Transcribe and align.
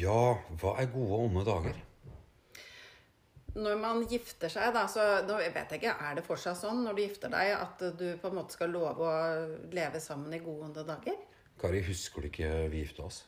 Ja, 0.00 0.34
hva 0.60 0.74
er 0.80 0.90
gode 0.92 1.16
og 1.16 1.28
onde 1.28 1.44
dager? 1.46 1.78
Når 3.60 3.80
man 3.82 4.04
gifter 4.06 4.52
seg, 4.52 4.70
da, 4.74 4.84
så 4.88 5.02
nå 5.26 5.40
vet 5.40 5.56
jeg 5.58 5.80
ikke, 5.80 5.96
er 6.06 6.16
det 6.16 6.22
fortsatt 6.26 6.60
sånn 6.60 6.84
når 6.84 6.96
du 6.96 7.02
gifter 7.02 7.32
deg, 7.32 7.50
at 7.56 7.82
du 7.98 8.06
på 8.22 8.30
en 8.30 8.38
måte 8.38 8.54
skal 8.54 8.70
love 8.70 9.08
å 9.10 9.14
leve 9.74 10.00
sammen 10.02 10.32
i 10.36 10.38
gode 10.42 10.60
og 10.60 10.68
onde 10.68 10.84
dager? 10.86 11.18
Kari, 11.60 11.82
husker 11.84 12.22
du 12.22 12.30
ikke 12.30 12.52
vi 12.72 12.84
gifta 12.84 13.08
oss? 13.08 13.24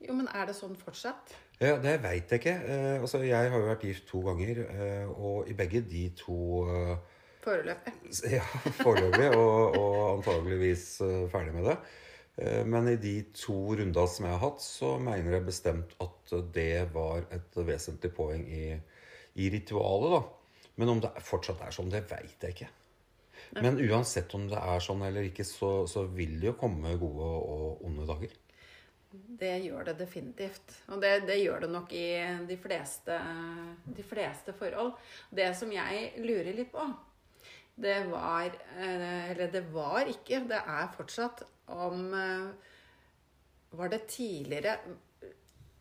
Jo, 0.00 0.14
men 0.16 0.28
er 0.36 0.46
det 0.48 0.56
sånn 0.56 0.76
fortsatt? 0.80 1.32
Ja, 1.60 1.76
Det 1.80 1.96
veit 2.00 2.30
jeg 2.32 2.40
ikke. 2.40 2.54
Eh, 2.72 3.00
altså, 3.00 3.22
Jeg 3.24 3.50
har 3.52 3.58
jo 3.58 3.66
vært 3.66 3.82
gift 3.84 4.06
to 4.08 4.20
ganger, 4.24 4.62
eh, 4.64 5.08
og 5.08 5.48
i 5.48 5.56
begge 5.56 5.82
de 5.88 6.06
to 6.16 6.36
eh, 6.68 6.94
Foreløpig. 7.40 7.92
Ja, 8.36 8.44
foreløpig, 8.82 9.30
og, 9.36 9.76
og 9.80 9.98
antageligvis 10.18 11.00
eh, 11.04 11.26
ferdig 11.32 11.56
med 11.56 11.68
det. 11.68 11.76
Eh, 12.40 12.64
Men 12.66 12.88
i 12.88 12.96
de 12.96 13.14
to 13.36 13.76
rundene 13.76 14.08
som 14.08 14.26
jeg 14.26 14.36
har 14.36 14.44
hatt, 14.44 14.64
så 14.64 14.96
mener 14.98 15.36
jeg 15.36 15.48
bestemt 15.48 15.94
at 16.00 16.34
det 16.54 16.88
var 16.94 17.26
et 17.34 17.56
vesentlig 17.56 18.12
poeng 18.16 18.46
i, 18.48 18.66
i 19.36 19.48
ritualet, 19.52 20.16
da. 20.16 20.68
Men 20.80 20.94
om 20.94 21.00
det 21.04 21.12
fortsatt 21.26 21.60
er 21.66 21.74
sånn, 21.76 21.90
det 21.92 22.06
veit 22.08 22.46
jeg 22.46 22.56
ikke. 22.56 22.70
Men 23.58 23.80
uansett 23.82 24.32
om 24.36 24.46
det 24.48 24.60
er 24.60 24.82
sånn 24.84 25.02
eller 25.04 25.26
ikke, 25.26 25.44
så, 25.44 25.84
så 25.90 26.04
vil 26.06 26.38
det 26.40 26.52
jo 26.52 26.58
komme 26.60 26.94
gode 27.00 27.26
og 27.26 27.84
onde 27.88 28.06
dager. 28.08 28.32
Det 29.10 29.52
gjør 29.64 29.88
det 29.88 29.96
definitivt. 29.98 30.74
Og 30.94 31.00
det, 31.02 31.24
det 31.26 31.40
gjør 31.40 31.64
det 31.64 31.70
nok 31.72 31.92
i 31.98 32.06
de 32.46 32.56
fleste, 32.62 33.16
de 33.96 34.04
fleste 34.06 34.54
forhold. 34.56 34.92
Det 35.34 35.48
som 35.58 35.72
jeg 35.74 36.12
lurer 36.22 36.52
litt 36.54 36.70
på, 36.72 36.84
det 37.80 37.96
var 38.10 38.52
eh, 38.76 39.30
Eller 39.32 39.50
det 39.50 39.64
var 39.72 40.08
ikke, 40.10 40.44
det 40.50 40.60
er 40.60 40.92
fortsatt 40.94 41.42
om 41.70 42.14
eh, 42.14 42.48
Var 43.70 43.88
det 43.92 44.06
tidligere 44.10 44.76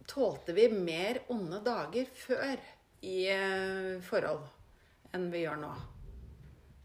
Tålte 0.10 0.54
vi 0.58 0.70
mer 0.74 1.22
onde 1.30 1.60
dager 1.66 2.10
før 2.18 2.58
i 3.06 3.20
eh, 3.32 4.00
forhold 4.04 4.48
enn 5.14 5.30
vi 5.34 5.44
gjør 5.44 5.60
nå? 5.62 5.70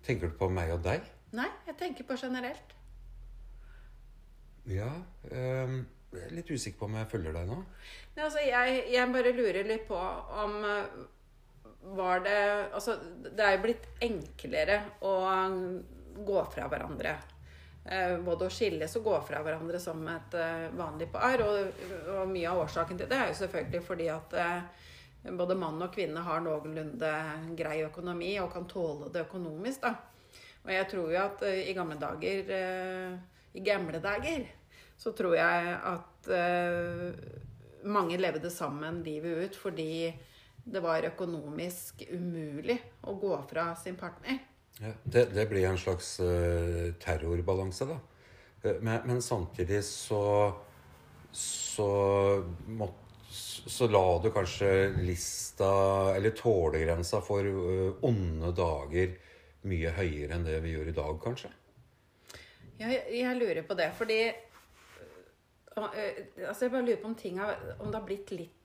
Tenker 0.05 0.29
du 0.29 0.37
på 0.39 0.51
meg 0.53 0.73
og 0.75 0.83
deg? 0.85 1.05
Nei, 1.35 1.49
jeg 1.67 1.77
tenker 1.81 2.07
på 2.07 2.17
generelt. 2.21 2.75
Ja. 4.69 4.91
um, 5.33 5.81
jeg 6.15 6.29
er 6.29 6.37
litt 6.37 6.53
usikker 6.53 6.79
på 6.79 6.87
om 6.87 6.99
jeg 7.01 7.09
følger 7.11 7.35
deg 7.37 7.49
nå. 7.49 7.57
Nei, 8.15 8.23
altså, 8.23 8.45
jeg, 8.45 8.85
jeg 8.93 9.13
bare 9.17 9.33
lurer 9.37 9.69
litt 9.69 9.89
på 9.89 9.99
om 10.45 10.55
Var 11.97 12.23
det 12.25 12.39
Altså, 12.77 12.99
det 13.25 13.45
er 13.45 13.57
jo 13.57 13.65
blitt 13.65 13.89
enklere 14.05 14.79
å 15.05 15.15
gå 16.29 16.45
fra 16.55 16.69
hverandre. 16.71 17.17
Eh, 17.85 18.17
Både 18.25 18.47
å 18.49 18.53
skilles 18.53 18.95
og 18.97 19.05
gå 19.05 19.19
fra 19.29 19.43
hverandre 19.45 19.81
som 19.81 20.01
et 20.09 20.37
eh, 20.41 20.71
vanlig 20.77 21.11
par. 21.13 21.43
Og, 21.45 21.85
og 22.15 22.31
mye 22.31 22.49
av 22.49 22.63
årsaken 22.65 23.01
til 23.01 23.11
det 23.11 23.19
er 23.21 23.31
jo 23.31 23.39
selvfølgelig 23.43 23.83
fordi 23.85 24.09
at 24.13 24.37
eh, 24.41 24.89
både 25.37 25.57
mann 25.61 25.83
og 25.85 25.93
kvinne 25.93 26.25
har 26.25 26.41
noenlunde 26.45 27.13
grei 27.59 27.79
økonomi 27.85 28.35
og 28.41 28.53
kan 28.55 28.69
tåle 28.71 29.13
det 29.13 29.27
økonomisk. 29.27 29.85
da. 29.85 29.95
Og 30.65 30.73
jeg 30.73 30.89
tror 30.91 31.13
jo 31.13 31.21
at 31.21 31.43
i 31.45 31.75
gamle 31.77 31.97
dager 32.01 32.47
I 33.53 33.63
gamle 33.65 33.99
dager 34.01 34.47
så 34.97 35.13
tror 35.13 35.35
jeg 35.37 35.75
at 35.77 36.29
mange 37.85 38.17
levde 38.17 38.49
sammen 38.49 39.03
livet 39.05 39.45
ut 39.45 39.59
fordi 39.61 40.09
det 40.65 40.81
var 40.81 41.05
økonomisk 41.05 42.07
umulig 42.09 42.79
å 43.05 43.17
gå 43.21 43.37
fra 43.51 43.75
sin 43.77 44.01
partner. 44.01 44.41
Ja, 44.83 44.91
det, 45.03 45.25
det 45.35 45.47
blir 45.47 45.69
en 45.69 45.79
slags 45.79 46.17
uh, 46.21 46.93
terrorbalanse, 47.03 47.87
da. 47.87 47.99
Eh, 48.63 48.81
men, 48.81 49.01
men 49.07 49.23
samtidig 49.23 49.85
så 49.87 50.23
så, 51.35 51.87
må, 52.67 52.89
så 53.67 53.89
la 53.91 54.03
du 54.23 54.31
kanskje 54.35 54.69
lista, 55.03 55.71
eller 56.15 56.35
tålegrensa 56.39 57.21
for 57.25 57.47
uh, 57.47 58.05
onde 58.07 58.53
dager, 58.55 59.17
mye 59.65 59.95
høyere 59.97 60.37
enn 60.37 60.47
det 60.47 60.61
vi 60.63 60.75
gjør 60.75 60.91
i 60.93 60.97
dag, 60.97 61.15
kanskje? 61.23 61.51
Jeg, 62.79 63.01
jeg 63.15 63.39
lurer 63.39 63.63
på 63.67 63.77
det, 63.79 63.89
fordi 63.99 64.21
uh, 65.79 65.89
altså 66.47 66.67
Jeg 66.67 66.75
bare 66.75 66.87
lurer 66.87 67.03
på 67.03 67.11
om 67.11 67.19
ting 67.19 67.41
har, 67.43 67.59
om 67.81 67.91
det 67.91 67.99
har 67.99 68.07
blitt 68.07 68.35
litt 68.35 68.64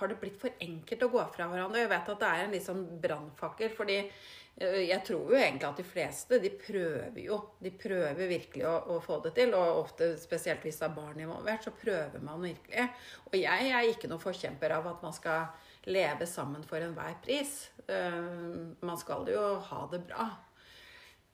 Har 0.00 0.10
det 0.10 0.18
blitt 0.20 0.38
for 0.40 0.62
enkelt 0.64 1.02
å 1.06 1.10
gå 1.12 1.22
fra 1.34 1.46
hverandre? 1.50 1.82
Jeg 1.84 1.90
vet 1.92 2.12
at 2.12 2.22
det 2.22 2.28
er 2.28 2.44
en 2.44 2.54
litt 2.56 2.66
sånn 2.66 2.84
brannfakkel. 3.02 3.72
fordi 3.76 3.98
øh, 4.00 4.78
jeg 4.80 5.00
tror 5.06 5.34
jo 5.34 5.38
egentlig 5.38 5.68
at 5.68 5.82
de 5.82 5.86
fleste 5.86 6.38
de 6.42 6.52
prøver 6.62 7.20
jo. 7.22 7.40
De 7.60 7.72
prøver 7.82 8.32
virkelig 8.32 8.64
å, 8.68 8.76
å 8.96 9.00
få 9.04 9.20
det 9.26 9.34
til. 9.38 9.52
Og 9.58 9.82
ofte, 9.82 10.12
spesielt 10.22 10.64
hvis 10.64 10.80
det 10.80 10.88
er 10.88 10.96
barn 10.96 11.20
involvert, 11.20 11.68
så 11.68 11.74
prøver 11.76 12.24
man 12.24 12.40
virkelig. 12.44 12.88
Og 13.28 13.36
jeg 13.40 13.74
er 13.74 13.90
ikke 13.90 14.10
noen 14.10 14.24
forkjemper 14.24 14.78
av 14.78 14.88
at 14.94 15.04
man 15.04 15.16
skal 15.16 15.68
leve 15.90 16.26
sammen 16.28 16.64
for 16.68 16.80
enhver 16.82 17.20
pris. 17.24 17.68
Uh, 17.90 18.72
man 18.84 18.98
skal 19.00 19.28
jo 19.28 19.44
ha 19.68 19.84
det 19.92 20.02
bra. 20.08 20.26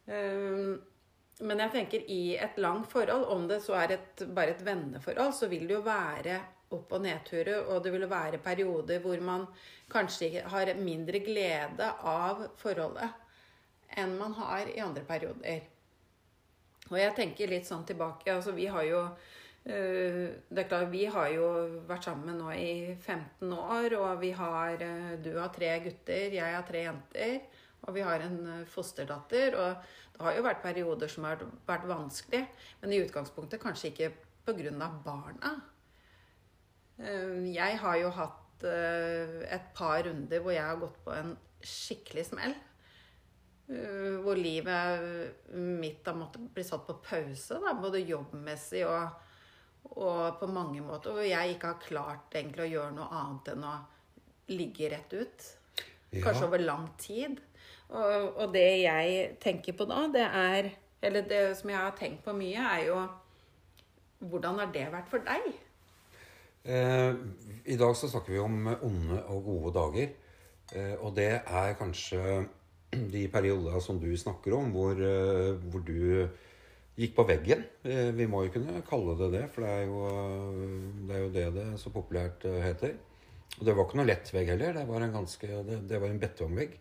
Uh, 0.06 0.77
men 1.44 1.60
jeg 1.60 1.72
tenker 1.75 2.04
i 2.09 2.37
et 2.41 2.56
langt 2.62 2.88
forhold, 2.88 3.27
om 3.28 3.44
det 3.48 3.59
så 3.65 3.77
er 3.83 3.98
et, 3.98 4.22
bare 4.33 4.54
et 4.54 4.62
venneforhold, 4.65 5.34
så 5.37 5.50
vil 5.53 5.66
det 5.69 5.77
jo 5.77 5.83
være 5.84 6.38
opp- 6.75 6.93
og 6.93 7.03
nedturer, 7.04 7.62
og 7.71 7.84
det 7.84 7.93
vil 7.94 8.09
være 8.10 8.43
perioder 8.43 8.99
hvor 9.04 9.21
man 9.22 9.47
kanskje 9.93 10.43
har 10.43 10.75
mindre 10.78 11.21
glede 11.22 11.93
av 12.03 12.49
forholdet 12.59 13.22
enn 13.97 14.16
man 14.19 14.34
har 14.34 14.69
i 14.72 14.81
andre 14.82 15.04
perioder. 15.06 15.66
Og 16.91 16.99
jeg 16.99 17.15
tenker 17.16 17.50
litt 17.50 17.66
sånn 17.66 17.87
tilbake 17.87 18.31
altså 18.31 18.53
Vi 18.54 18.66
har 18.71 18.84
jo 18.87 19.00
øh, 19.03 20.27
det 20.49 20.62
er 20.62 20.69
klart, 20.69 20.91
Vi 20.93 21.04
har 21.10 21.31
jo 21.34 21.47
vært 21.88 22.06
sammen 22.06 22.38
nå 22.38 22.50
i 22.54 22.94
15 22.94 23.53
år, 23.53 23.97
og 23.98 24.21
vi 24.22 24.31
har 24.38 24.83
øh, 24.83 25.15
Du 25.22 25.33
har 25.38 25.54
tre 25.54 25.72
gutter, 25.87 26.34
jeg 26.34 26.56
har 26.56 26.66
tre 26.66 26.84
jenter. 26.87 27.41
Og 27.87 27.94
vi 27.94 28.03
har 28.06 28.22
en 28.22 28.38
øh, 28.47 28.66
fosterdatter. 28.71 29.59
Og 29.59 29.75
det 30.16 30.27
har 30.28 30.38
jo 30.38 30.47
vært 30.47 30.62
perioder 30.62 31.10
som 31.12 31.27
har 31.28 31.43
vært 31.66 31.88
vanskelig, 31.91 32.47
men 32.81 32.93
i 32.93 33.03
utgangspunktet 33.03 33.62
kanskje 33.62 33.91
ikke 33.93 34.12
pga. 34.47 34.91
barna. 35.04 35.56
Eh, 36.99 37.53
Jeg 37.55 37.79
har 37.83 37.97
jo 38.01 38.11
hatt 38.11 38.65
eh, 38.65 39.43
et 39.53 39.67
par 39.77 40.03
runder 40.07 40.41
hvor 40.41 40.55
jeg 40.55 40.65
har 40.65 40.79
gått 40.81 40.97
på 41.05 41.12
en 41.12 41.34
skikkelig 41.67 42.25
smell. 42.31 42.55
Eh, 43.69 44.17
Hvor 44.23 44.39
livet 44.39 45.53
mitt 45.57 46.07
har 46.07 46.15
måttet 46.17 46.47
bli 46.55 46.65
satt 46.65 46.87
på 46.87 46.99
pause, 47.05 47.59
da, 47.62 47.75
både 47.81 48.01
jobbmessig 48.07 48.84
og, 48.87 49.11
og 49.97 50.39
på 50.41 50.49
mange 50.49 50.81
måter. 50.84 51.12
Hvor 51.17 51.27
jeg 51.27 51.57
ikke 51.57 51.73
har 51.75 51.83
klart 51.84 52.39
egentlig 52.39 52.69
å 52.69 52.73
gjøre 52.77 52.95
noe 52.97 53.11
annet 53.21 53.53
enn 53.57 53.67
å 53.67 53.75
ligge 54.55 54.91
rett 54.93 55.13
ut. 55.19 55.47
Kanskje 56.17 56.43
Ja. 56.43 56.47
over 56.47 56.63
lang 56.63 56.89
tid. 57.03 57.41
Og, 57.91 58.37
og 58.41 58.53
det 58.55 58.67
jeg 58.83 59.37
tenker 59.43 59.75
på 59.78 59.84
da, 59.87 60.07
det 60.11 60.25
er 60.27 60.73
Eller 61.07 61.23
det 61.28 61.57
som 61.59 61.71
jeg 61.71 61.78
har 61.78 61.93
tenkt 61.95 62.25
på 62.25 62.33
mye, 62.34 62.59
er 62.59 62.87
jo 62.89 62.97
Hvordan 64.27 64.59
har 64.59 64.71
det 64.75 64.87
vært 64.91 65.11
for 65.13 65.19
deg? 65.23 65.53
Eh, 66.66 67.15
I 67.65 67.77
dag 67.78 67.94
så 67.97 68.09
snakker 68.10 68.34
vi 68.34 68.43
om 68.43 68.66
onde 68.82 69.21
og 69.31 69.44
gode 69.47 69.72
dager. 69.77 70.15
Eh, 70.75 70.94
og 70.99 71.15
det 71.15 71.31
er 71.38 71.77
kanskje 71.78 72.47
de 73.15 73.27
periodene 73.31 73.81
som 73.82 74.00
du 74.03 74.10
snakker 74.19 74.56
om, 74.56 74.72
hvor, 74.75 74.99
eh, 74.99 75.54
hvor 75.71 75.84
du 75.87 76.27
gikk 76.97 77.12
på 77.19 77.27
veggen. 77.28 77.62
Vi 78.16 78.25
må 78.25 78.47
jo 78.47 78.54
kunne 78.54 78.81
kalle 78.88 79.15
det 79.19 79.27
det, 79.34 79.43
for 79.53 79.66
det 79.66 79.72
er 79.75 79.82
jo 79.84 79.99
det, 81.04 81.12
er 81.12 81.21
jo 81.21 81.32
det, 81.34 81.43
det 81.53 81.65
så 81.82 81.93
populært 81.93 82.47
heter. 82.49 82.94
Og 83.59 83.66
det 83.69 83.75
var 83.77 83.84
ikke 83.84 83.98
noe 84.00 84.09
lett 84.09 84.31
vegg 84.33 84.48
heller. 84.54 84.72
Det 84.78 84.87
var 84.88 85.04
en, 85.04 85.12
ganske, 85.12 85.50
det, 85.69 85.83
det 85.91 86.00
var 86.00 86.09
en 86.09 86.22
betongvegg. 86.22 86.78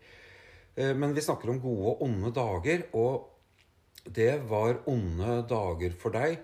Men 0.95 1.11
vi 1.15 1.23
snakker 1.23 1.51
om 1.51 1.59
gode 1.59 1.91
og 1.91 2.05
onde 2.07 2.31
dager, 2.31 2.87
og 2.95 4.07
det 4.07 4.37
var 4.47 4.79
onde 4.87 5.35
dager 5.51 5.99
for 5.99 6.15
deg. 6.15 6.39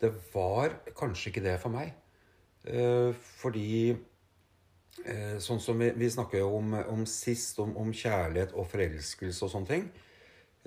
Det 0.00 0.14
var 0.32 0.80
kanskje 0.96 1.34
ikke 1.34 1.44
det 1.44 1.58
for 1.60 1.76
meg. 1.76 1.92
Eh, 2.64 3.12
fordi 3.40 3.90
eh, 3.90 5.36
Sånn 5.40 5.62
som 5.64 5.80
vi, 5.80 5.90
vi 5.96 6.10
snakker 6.12 6.42
jo 6.42 6.52
om, 6.58 6.74
om 6.92 7.06
sist, 7.08 7.58
om, 7.62 7.72
om 7.80 7.92
kjærlighet 7.92 8.52
og 8.52 8.68
forelskelse 8.68 9.46
og 9.46 9.52
sånne 9.54 9.70
ting. 9.70 9.86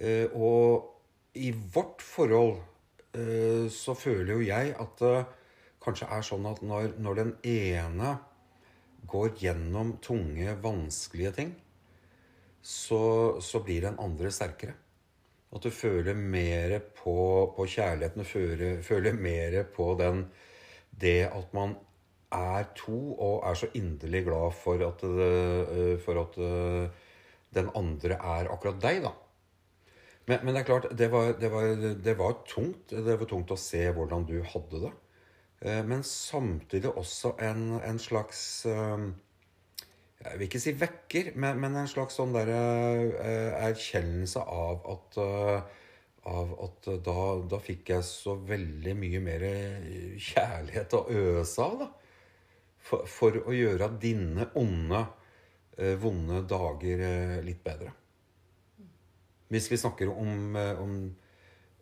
Eh, 0.01 0.33
og 0.33 1.37
i 1.37 1.51
vårt 1.53 2.01
forhold 2.05 2.61
så 3.69 3.93
føler 3.93 4.31
jo 4.33 4.41
jeg 4.41 4.71
at 4.81 4.93
det 4.97 5.17
kanskje 5.85 6.07
er 6.15 6.23
sånn 6.25 6.47
at 6.49 6.63
når, 6.65 6.95
når 6.97 7.19
den 7.19 7.33
ene 7.45 8.15
går 9.05 9.35
gjennom 9.37 9.91
tunge, 10.01 10.55
vanskelige 10.63 11.33
ting, 11.35 11.51
så, 12.57 13.37
så 13.37 13.61
blir 13.61 13.85
den 13.85 13.99
andre 14.01 14.31
sterkere. 14.33 14.73
At 15.53 15.61
du 15.61 15.69
føler 15.69 16.17
mer 16.17 16.79
på, 16.97 17.13
på 17.53 17.67
kjærligheten, 17.69 18.25
føler, 18.25 18.81
føler 18.81 19.13
mer 19.13 19.59
på 19.75 19.91
den 19.99 20.25
det 21.01 21.29
at 21.29 21.53
man 21.53 21.75
er 22.33 22.69
to 22.77 22.97
og 23.13 23.43
er 23.49 23.57
så 23.57 23.69
inderlig 23.77 24.23
glad 24.27 24.55
for 24.57 24.81
at, 24.87 25.03
det, 25.03 25.99
for 26.05 26.21
at 26.23 26.39
eh, 26.41 27.03
den 27.53 27.69
andre 27.77 28.17
er 28.17 28.49
akkurat 28.53 28.81
deg, 28.81 29.03
da. 29.05 29.13
Men, 30.27 30.39
men 30.43 30.55
det 30.55 30.61
er 30.61 30.67
klart, 30.69 30.87
det 30.97 31.09
var, 31.11 31.33
det, 31.39 31.51
var, 31.51 31.67
det 32.05 32.17
var 32.19 32.37
tungt. 32.47 32.93
Det 32.95 33.19
var 33.19 33.27
tungt 33.29 33.51
å 33.51 33.59
se 33.59 33.83
hvordan 33.91 34.25
du 34.29 34.37
hadde 34.53 34.85
det. 34.85 34.93
Eh, 35.63 35.83
men 35.85 36.03
samtidig 36.07 36.91
også 36.91 37.35
en, 37.43 37.79
en 37.83 37.99
slags 37.99 38.65
eh, 38.71 39.07
Jeg 40.23 40.39
vil 40.39 40.47
ikke 40.47 40.63
si 40.63 40.75
vekker, 40.79 41.33
men, 41.35 41.59
men 41.59 41.75
en 41.75 41.91
slags 41.91 42.15
sånn 42.19 42.35
derre 42.35 42.59
eh, 43.19 43.65
erkjennelse 43.67 44.43
av 44.43 44.85
at 44.95 45.23
eh, 45.23 45.79
av 46.23 46.53
at 46.63 46.87
da, 47.03 47.23
da 47.51 47.57
fikk 47.59 47.89
jeg 47.91 48.05
så 48.07 48.37
veldig 48.47 48.93
mye 48.95 49.19
mer 49.19 49.41
kjærlighet 50.23 50.95
å 50.95 51.01
øse 51.11 51.65
av, 51.65 51.81
da. 51.81 51.89
For, 52.83 53.07
for 53.07 53.37
å 53.47 53.53
gjøre 53.55 53.87
dine 54.01 54.49
onde, 54.59 54.99
eh, 55.77 55.95
vonde 55.99 56.41
dager 56.49 57.03
eh, 57.07 57.37
litt 57.45 57.61
bedre. 57.63 57.93
Hvis 59.53 59.69
vi 59.71 59.79
snakker 59.79 60.11
om, 60.11 60.55
eh, 60.59 60.81
om, 60.81 60.97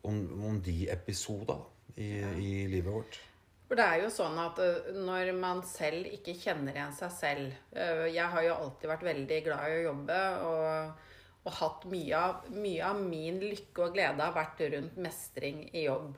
om, 0.06 0.20
om 0.52 0.60
de 0.62 0.86
episoder 0.94 1.64
i, 1.96 2.12
i, 2.22 2.52
i 2.52 2.68
livet 2.70 2.94
vårt. 2.94 3.18
For 3.66 3.80
det 3.80 3.88
er 3.88 4.04
jo 4.04 4.12
sånn 4.12 4.36
at 4.44 4.60
når 4.94 5.32
man 5.40 5.64
selv 5.66 6.10
ikke 6.12 6.36
kjenner 6.36 6.76
igjen 6.76 6.92
seg 6.92 7.12
selv 7.16 7.78
Jeg 8.12 8.26
har 8.34 8.44
jo 8.44 8.58
alltid 8.66 8.90
vært 8.92 9.06
veldig 9.08 9.38
glad 9.46 9.62
i 9.64 9.78
å 9.78 9.86
jobbe 9.86 10.18
og, 10.44 11.06
og 11.46 11.56
hatt 11.56 11.86
mye 11.94 12.18
av, 12.20 12.50
mye 12.52 12.90
av 12.90 13.00
min 13.00 13.40
lykke 13.40 13.86
og 13.86 13.96
glede 13.96 14.28
har 14.28 14.36
vært 14.36 14.60
rundt 14.76 15.00
mestring 15.00 15.64
i 15.72 15.86
jobb. 15.86 16.12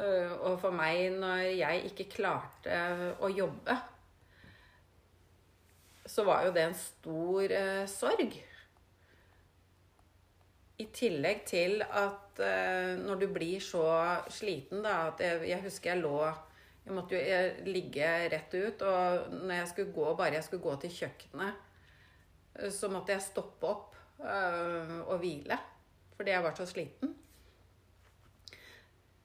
Og 0.00 0.56
for 0.62 0.72
meg, 0.72 1.12
når 1.20 1.44
jeg 1.58 1.84
ikke 1.90 2.08
klarte 2.16 2.80
å 3.20 3.28
jobbe, 3.34 3.76
så 6.08 6.24
var 6.24 6.46
jo 6.46 6.54
det 6.56 6.64
en 6.64 6.78
stor 6.78 7.52
eh, 7.52 7.84
sorg. 7.90 8.36
I 10.78 10.86
tillegg 10.94 11.42
til 11.48 11.82
at 11.82 12.40
eh, 12.44 12.94
når 13.00 13.22
du 13.22 13.26
blir 13.34 13.62
så 13.62 13.84
sliten, 14.32 14.82
da 14.84 15.08
at 15.08 15.22
jeg, 15.22 15.42
jeg 15.50 15.64
husker 15.66 15.94
jeg 15.94 16.04
lå 16.04 16.18
Jeg 16.88 16.94
måtte 16.96 17.18
jo 17.18 17.20
jeg, 17.20 17.64
ligge 17.68 18.10
rett 18.32 18.54
ut, 18.54 18.82
og 18.82 19.32
når 19.34 19.54
jeg 19.58 19.70
skulle 19.72 19.92
gå, 19.92 20.06
bare 20.16 20.38
jeg 20.38 20.46
skulle 20.46 20.64
gå 20.64 20.76
til 20.80 20.94
kjøkkenet, 21.02 21.58
eh, 22.56 22.70
så 22.72 22.88
måtte 22.92 23.12
jeg 23.12 23.26
stoppe 23.26 23.68
opp 23.68 23.98
eh, 24.22 24.94
og 25.04 25.18
hvile. 25.20 25.58
Fordi 26.16 26.32
jeg 26.32 26.42
var 26.46 26.56
så 26.56 26.66
sliten. 26.66 27.12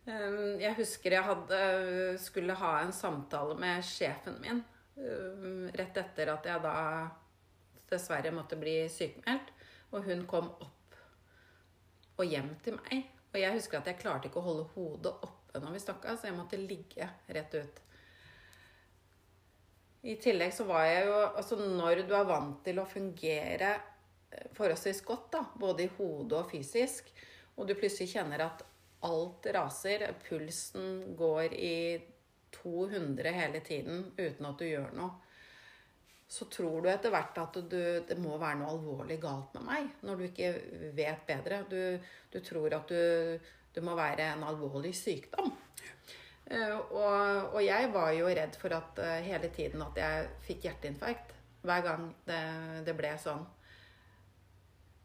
Eh, 0.03 0.59
jeg 0.65 0.75
husker 0.81 1.15
jeg 1.15 1.29
hadde, 1.29 1.63
skulle 2.19 2.59
ha 2.59 2.75
en 2.81 2.91
samtale 2.91 3.55
med 3.55 3.87
sjefen 3.87 4.41
min 4.43 4.65
rett 5.73 5.99
etter 5.99 6.31
at 6.33 6.47
jeg 6.47 6.63
da 6.63 6.75
dessverre 7.91 8.33
måtte 8.33 8.57
bli 8.59 8.83
sykemeldt. 8.89 9.51
Og 9.93 10.07
hun 10.07 10.25
kom 10.29 10.49
opp 10.63 10.97
og 12.17 12.25
hjem 12.29 12.53
til 12.65 12.77
meg. 12.79 13.09
Og 13.33 13.39
jeg 13.41 13.57
husker 13.57 13.79
at 13.79 13.89
jeg 13.89 14.01
klarte 14.01 14.29
ikke 14.29 14.41
å 14.41 14.47
holde 14.47 14.67
hodet 14.75 15.13
oppe 15.25 15.61
når 15.61 15.75
vi 15.75 15.81
snakka, 15.83 16.15
så 16.17 16.29
jeg 16.29 16.37
måtte 16.37 16.59
ligge 16.59 17.07
rett 17.33 17.55
ut. 17.57 17.81
I 20.03 20.17
tillegg 20.19 20.51
så 20.51 20.65
var 20.67 20.83
jeg 20.83 21.05
jo 21.07 21.19
Altså 21.29 21.57
når 21.61 22.01
du 22.03 22.13
er 22.17 22.27
vant 22.27 22.57
til 22.65 22.81
å 22.81 22.89
fungere 22.89 23.69
eh, 23.71 24.49
forholdsvis 24.57 24.99
godt, 25.07 25.29
da, 25.37 25.43
både 25.59 25.85
i 25.85 25.91
hodet 25.97 26.41
og 26.41 26.49
fysisk, 26.51 27.07
og 27.55 27.69
du 27.69 27.75
plutselig 27.77 28.11
kjenner 28.11 28.43
at 28.49 28.65
alt 29.07 29.47
raser, 29.55 30.05
pulsen 30.25 31.15
går 31.19 31.55
i 31.55 31.77
200 32.61 33.33
hele 33.35 33.61
tiden 33.65 34.05
uten 34.17 34.49
at 34.49 34.59
du 34.59 34.67
gjør 34.67 34.93
noe, 34.97 35.33
så 36.33 36.47
tror 36.49 36.81
du 36.81 36.89
etter 36.89 37.13
hvert 37.13 37.37
at 37.37 37.57
du, 37.69 37.81
det 38.07 38.15
må 38.17 38.37
være 38.41 38.57
noe 38.61 38.71
alvorlig 38.73 39.19
galt 39.21 39.53
med 39.57 39.67
meg. 39.67 39.89
Når 40.01 40.17
du 40.17 40.23
ikke 40.25 40.53
vet 40.97 41.27
bedre. 41.27 41.59
Du, 41.69 41.81
du 42.33 42.39
tror 42.41 42.73
at 42.79 42.89
du, 42.89 43.51
du 43.75 43.81
må 43.85 43.93
være 43.97 44.31
en 44.33 44.45
alvorlig 44.47 44.95
sykdom. 44.97 45.51
Eh, 46.43 46.73
og, 46.75 47.53
og 47.53 47.59
jeg 47.63 47.91
var 47.93 48.09
jo 48.17 48.27
redd 48.27 48.57
for 48.59 48.73
at 48.75 48.97
eh, 48.99 49.21
hele 49.27 49.51
tiden 49.53 49.83
at 49.85 49.99
jeg 50.01 50.31
fikk 50.47 50.65
hjerteinfarkt. 50.67 51.35
Hver 51.63 51.85
gang 51.85 52.09
det, 52.27 52.39
det 52.89 52.95
ble 52.97 53.13
sånn. 53.21 53.45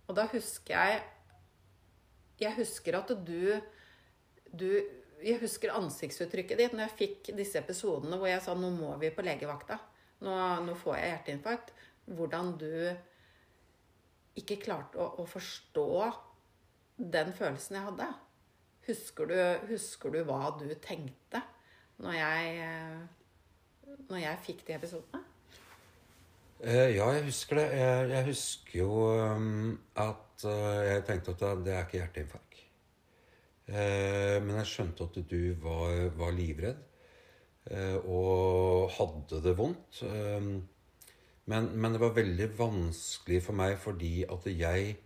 Og 0.08 0.16
da 0.16 0.24
husker 0.32 0.74
jeg 0.74 1.04
Jeg 2.40 2.54
husker 2.54 2.94
at 2.94 3.12
du, 3.26 3.60
du 4.54 4.70
Jeg 5.24 5.40
husker 5.42 5.74
ansiktsuttrykket 5.74 6.60
ditt 6.60 6.74
når 6.76 6.86
jeg 6.86 6.98
fikk 6.98 7.30
disse 7.38 7.58
episodene 7.60 8.18
hvor 8.20 8.30
jeg 8.30 8.42
sa 8.44 8.54
'nå 8.54 8.70
må 8.74 8.94
vi 9.00 9.10
på 9.10 9.24
legevakta'. 9.26 9.78
Nå, 10.26 10.34
nå 10.66 10.74
får 10.78 10.96
jeg 10.98 11.12
hjerteinfarkt. 11.12 11.72
Hvordan 12.08 12.56
du 12.58 12.72
ikke 14.38 14.58
klarte 14.62 15.00
å, 15.02 15.08
å 15.22 15.26
forstå 15.28 15.88
den 16.98 17.32
følelsen 17.36 17.78
jeg 17.78 17.86
hadde. 17.90 18.08
Husker 18.88 19.30
du, 19.30 19.38
husker 19.68 20.14
du 20.14 20.22
hva 20.26 20.52
du 20.58 20.68
tenkte 20.82 21.42
når 22.02 22.14
jeg, 22.16 22.70
når 24.08 24.22
jeg 24.22 24.44
fikk 24.46 24.64
de 24.66 24.76
episodene? 24.78 25.24
Eh, 26.58 26.96
ja, 26.96 27.06
jeg 27.14 27.26
husker 27.28 27.60
det. 27.60 27.66
Jeg, 27.78 28.10
jeg 28.10 28.28
husker 28.32 28.78
jo 28.80 28.92
um, 29.14 29.76
at 29.94 30.46
uh, 30.46 30.80
jeg 30.88 31.04
tenkte 31.06 31.36
at 31.36 31.62
det, 31.62 31.74
er 31.74 31.84
ikke 31.86 32.00
hjerteinfarkt. 32.00 32.64
Eh, 33.68 34.38
men 34.40 34.56
jeg 34.62 34.70
skjønte 34.70 35.04
at 35.04 35.16
du 35.28 35.40
var, 35.60 36.06
var 36.16 36.32
livredd 36.32 36.78
eh, 37.68 37.98
og 38.00 38.88
hadde 38.96 39.42
det 39.44 39.54
vondt. 39.58 40.00
Eh, 40.08 40.46
men, 41.48 41.68
men 41.76 41.94
det 41.94 42.00
var 42.00 42.16
veldig 42.16 42.48
vanskelig 42.56 43.42
for 43.44 43.56
meg 43.56 43.76
fordi 43.80 44.22
at 44.28 44.48
jeg 44.52 44.96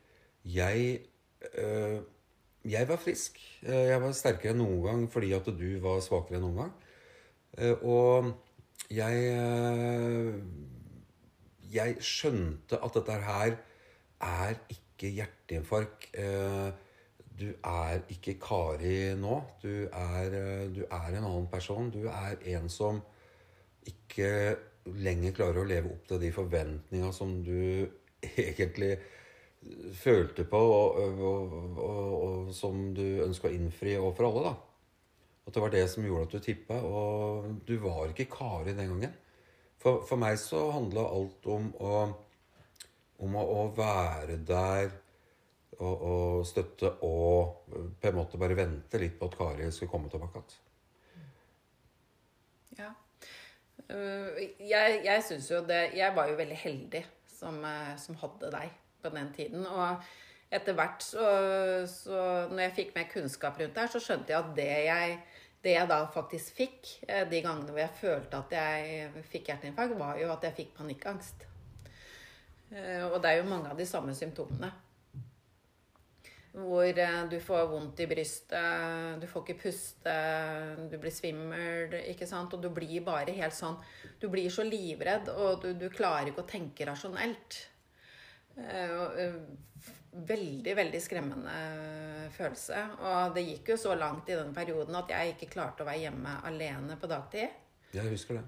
Jeg, 0.42 0.98
jeg 2.66 2.88
var 2.88 2.98
frisk. 2.98 3.36
Jeg 3.62 4.00
var 4.02 4.10
sterkere 4.10 4.50
enn 4.50 4.58
noen 4.58 4.80
gang 4.82 5.04
fordi 5.10 5.28
at 5.36 5.46
du 5.46 5.78
var 5.78 6.00
svakere 6.02 6.40
enn 6.40 6.42
noen 6.42 6.56
gang. 6.58 6.72
Og 7.86 8.32
jeg 8.90 9.14
jeg 11.70 11.94
skjønte 12.02 12.80
at 12.82 12.98
dette 12.98 13.20
her 13.22 13.54
er 14.18 14.58
ikke 14.74 15.14
hjerteinfarkt. 15.14 16.10
Du 17.42 17.48
er 17.66 18.04
ikke 18.12 18.36
Kari 18.38 19.14
nå. 19.18 19.40
Du 19.62 19.88
er, 19.88 20.34
eh, 20.38 20.68
du 20.70 20.84
er 20.84 21.08
en 21.16 21.24
annen 21.24 21.48
person. 21.50 21.90
Du 21.90 22.06
er 22.06 22.36
en 22.54 22.68
som 22.70 23.00
ikke 23.88 24.56
lenger 25.02 25.34
klarer 25.34 25.62
å 25.62 25.66
leve 25.66 25.90
opp 25.90 26.06
til 26.06 26.20
de 26.22 26.30
forventninga 26.34 27.10
som 27.14 27.34
du 27.42 27.88
egentlig 28.38 28.92
følte 29.94 30.44
på, 30.50 30.58
og, 30.58 30.98
og, 30.98 31.52
og, 31.78 32.14
og 32.26 32.54
som 32.54 32.88
du 32.94 33.24
ønska 33.24 33.50
å 33.50 33.56
innfri 33.56 33.96
overfor 33.98 34.28
alle. 34.28 34.44
da. 34.50 34.54
At 35.42 35.56
det 35.56 35.64
var 35.64 35.74
det 35.74 35.84
som 35.90 36.06
gjorde 36.06 36.28
at 36.28 36.36
du 36.36 36.46
tippa. 36.46 36.78
Og 36.86 37.62
du 37.66 37.76
var 37.82 38.10
ikke 38.10 38.30
Kari 38.30 38.76
den 38.76 38.94
gangen. 38.94 39.18
For, 39.82 40.04
for 40.06 40.20
meg 40.22 40.38
så 40.38 40.68
handla 40.76 41.08
alt 41.10 41.46
om 41.50 41.72
å, 41.82 42.02
om 43.26 43.38
å, 43.38 43.46
å 43.64 43.64
være 43.74 44.38
der 44.46 44.92
og, 45.78 46.02
og 46.02 46.46
støtte 46.46 46.90
og 47.06 47.64
på 48.00 48.10
en 48.10 48.18
måte 48.18 48.40
bare 48.40 48.56
vente 48.58 49.00
litt 49.00 49.16
på 49.18 49.28
at 49.30 49.38
Kari 49.38 49.70
skulle 49.72 49.90
komme 49.92 50.10
tilbake 50.12 50.42
igjen. 50.42 50.58
Ja. 52.78 52.90
Øh, 53.88 54.42
Jeg, 54.68 55.00
jeg 55.04 55.24
syns 55.26 55.50
jo 55.50 55.58
det 55.68 55.90
Jeg 55.96 56.16
var 56.16 56.28
jo 56.30 56.38
veldig 56.38 56.56
heldig 56.56 57.02
som, 57.28 57.58
eh, 57.64 57.96
som 57.98 58.16
hadde 58.16 58.52
deg 58.52 58.72
på 59.02 59.10
den 59.12 59.32
tiden. 59.36 59.66
Og 59.66 60.02
etter 60.52 60.76
hvert 60.76 61.02
så, 61.02 61.26
så 61.88 62.48
Når 62.50 62.60
jeg 62.66 62.76
fikk 62.76 62.94
mer 62.96 63.08
kunnskap 63.12 63.60
rundt 63.60 63.74
det 63.74 63.84
her, 63.84 63.92
så 63.92 64.00
skjønte 64.00 64.32
jeg 64.32 64.38
at 64.40 64.56
det 64.56 64.68
jeg, 64.86 65.18
det 65.64 65.76
jeg 65.76 65.88
da 65.88 65.98
faktisk 66.14 66.56
fikk, 66.56 66.94
eh, 67.08 67.24
de 67.28 67.42
gangene 67.42 67.72
hvor 67.72 67.82
jeg 67.82 68.00
følte 68.00 68.40
at 68.40 68.56
jeg 68.56 69.24
fikk 69.32 69.52
hjerteinfarkt, 69.52 69.98
var 69.98 70.20
jo 70.20 70.32
at 70.32 70.48
jeg 70.48 70.58
fikk 70.60 70.76
panikkangst. 70.78 71.48
Og 72.72 73.18
det 73.20 73.28
er 73.28 73.36
jo 73.36 73.50
mange 73.50 73.68
av 73.68 73.76
de 73.76 73.84
samme 73.84 74.14
symptomene. 74.16 74.70
Hvor 76.52 76.84
eh, 76.84 77.18
du 77.32 77.38
får 77.40 77.68
vondt 77.70 78.02
i 78.04 78.06
brystet, 78.10 79.20
du 79.22 79.24
får 79.28 79.44
ikke 79.46 79.60
puste, 79.62 80.16
du 80.90 80.98
blir 81.00 81.14
svimmel, 81.14 81.94
ikke 82.10 82.28
sant? 82.28 82.52
Og 82.52 82.60
du 82.60 82.68
blir 82.74 83.00
bare 83.06 83.32
helt 83.38 83.56
sånn 83.56 83.78
Du 84.20 84.28
blir 84.32 84.52
så 84.52 84.66
livredd, 84.66 85.30
og 85.32 85.62
du, 85.64 85.70
du 85.80 85.88
klarer 85.92 86.28
ikke 86.28 86.44
å 86.44 86.50
tenke 86.50 86.88
rasjonelt. 86.88 87.60
Eh, 88.60 88.96
eh, 89.24 89.36
Veldig, 90.12 90.74
veldig 90.76 90.98
skremmende 91.00 91.52
følelse. 92.34 92.82
Og 93.00 93.30
det 93.32 93.46
gikk 93.46 93.70
jo 93.72 93.76
så 93.80 93.94
langt 93.96 94.26
i 94.28 94.34
den 94.36 94.50
perioden 94.52 94.98
at 94.98 95.08
jeg 95.08 95.30
ikke 95.32 95.48
klarte 95.54 95.80
å 95.80 95.88
være 95.88 96.02
hjemme 96.02 96.34
alene 96.44 96.98
på 97.00 97.08
dagtid. 97.08 97.54
Jeg 97.96 98.12
husker 98.12 98.36
det. 98.36 98.42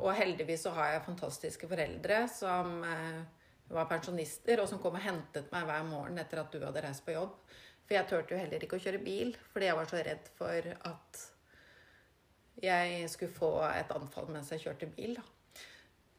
Og 0.00 0.10
heldigvis 0.18 0.66
så 0.66 0.72
har 0.74 0.90
jeg 0.90 1.04
fantastiske 1.06 1.70
foreldre 1.70 2.24
som 2.34 2.82
var 3.72 3.86
pensjonister, 3.90 4.60
og 4.60 4.68
som 4.68 4.80
kom 4.82 4.96
og 4.98 5.04
hentet 5.04 5.50
meg 5.52 5.64
hver 5.68 5.84
morgen 5.88 6.18
etter 6.20 6.42
at 6.42 6.52
du 6.52 6.60
hadde 6.64 6.82
reist 6.84 7.04
på 7.06 7.14
jobb. 7.16 7.36
For 7.84 7.96
jeg 7.96 8.08
turte 8.08 8.34
jo 8.34 8.40
heller 8.40 8.64
ikke 8.64 8.78
å 8.78 8.82
kjøre 8.84 9.00
bil, 9.04 9.32
fordi 9.52 9.66
jeg 9.68 9.76
var 9.78 9.88
så 9.90 10.02
redd 10.04 10.28
for 10.38 10.68
at 10.90 11.22
jeg 12.64 13.08
skulle 13.12 13.34
få 13.34 13.50
et 13.66 13.90
anfall 13.92 14.28
mens 14.32 14.52
jeg 14.54 14.62
kjørte 14.62 14.88
bil. 14.94 15.16
da. 15.18 15.24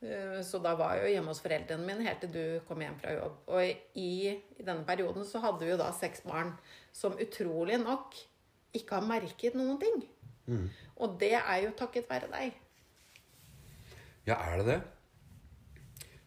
Eh, 0.06 0.42
Så 0.44 0.60
da 0.62 0.76
var 0.76 0.96
jeg 0.96 1.06
jo 1.08 1.14
hjemme 1.16 1.34
hos 1.34 1.42
foreldrene 1.42 1.86
mine 1.88 2.06
helt 2.06 2.22
til 2.22 2.32
du 2.34 2.60
kom 2.68 2.82
hjem 2.84 3.00
fra 3.00 3.14
jobb. 3.16 3.38
Og 3.48 3.64
i, 3.98 4.36
i 4.58 4.64
denne 4.66 4.86
perioden 4.86 5.26
så 5.26 5.42
hadde 5.42 5.64
vi 5.64 5.72
jo 5.72 5.78
da 5.82 5.92
seks 5.96 6.22
barn 6.28 6.54
som 6.94 7.18
utrolig 7.18 7.80
nok 7.82 8.14
ikke 8.76 9.00
har 9.00 9.08
merket 9.08 9.56
noen 9.56 9.80
ting. 9.82 10.04
Og 11.02 11.16
det 11.20 11.34
er 11.40 11.64
jo 11.64 11.72
takket 11.78 12.10
være 12.10 12.28
deg. 12.30 12.54
Ja, 14.28 14.36
er 14.36 14.58
det 14.62 14.66
det? 14.68 14.82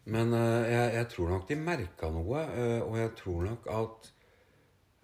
Men 0.08 0.32
eh, 0.36 0.70
jeg, 0.72 0.92
jeg 0.96 1.08
tror 1.12 1.34
nok 1.34 1.48
de 1.50 1.58
merka 1.60 2.08
noe, 2.12 2.44
eh, 2.56 2.80
og 2.84 2.96
jeg 2.96 3.12
tror 3.18 3.44
nok 3.50 3.68
at 3.74 4.08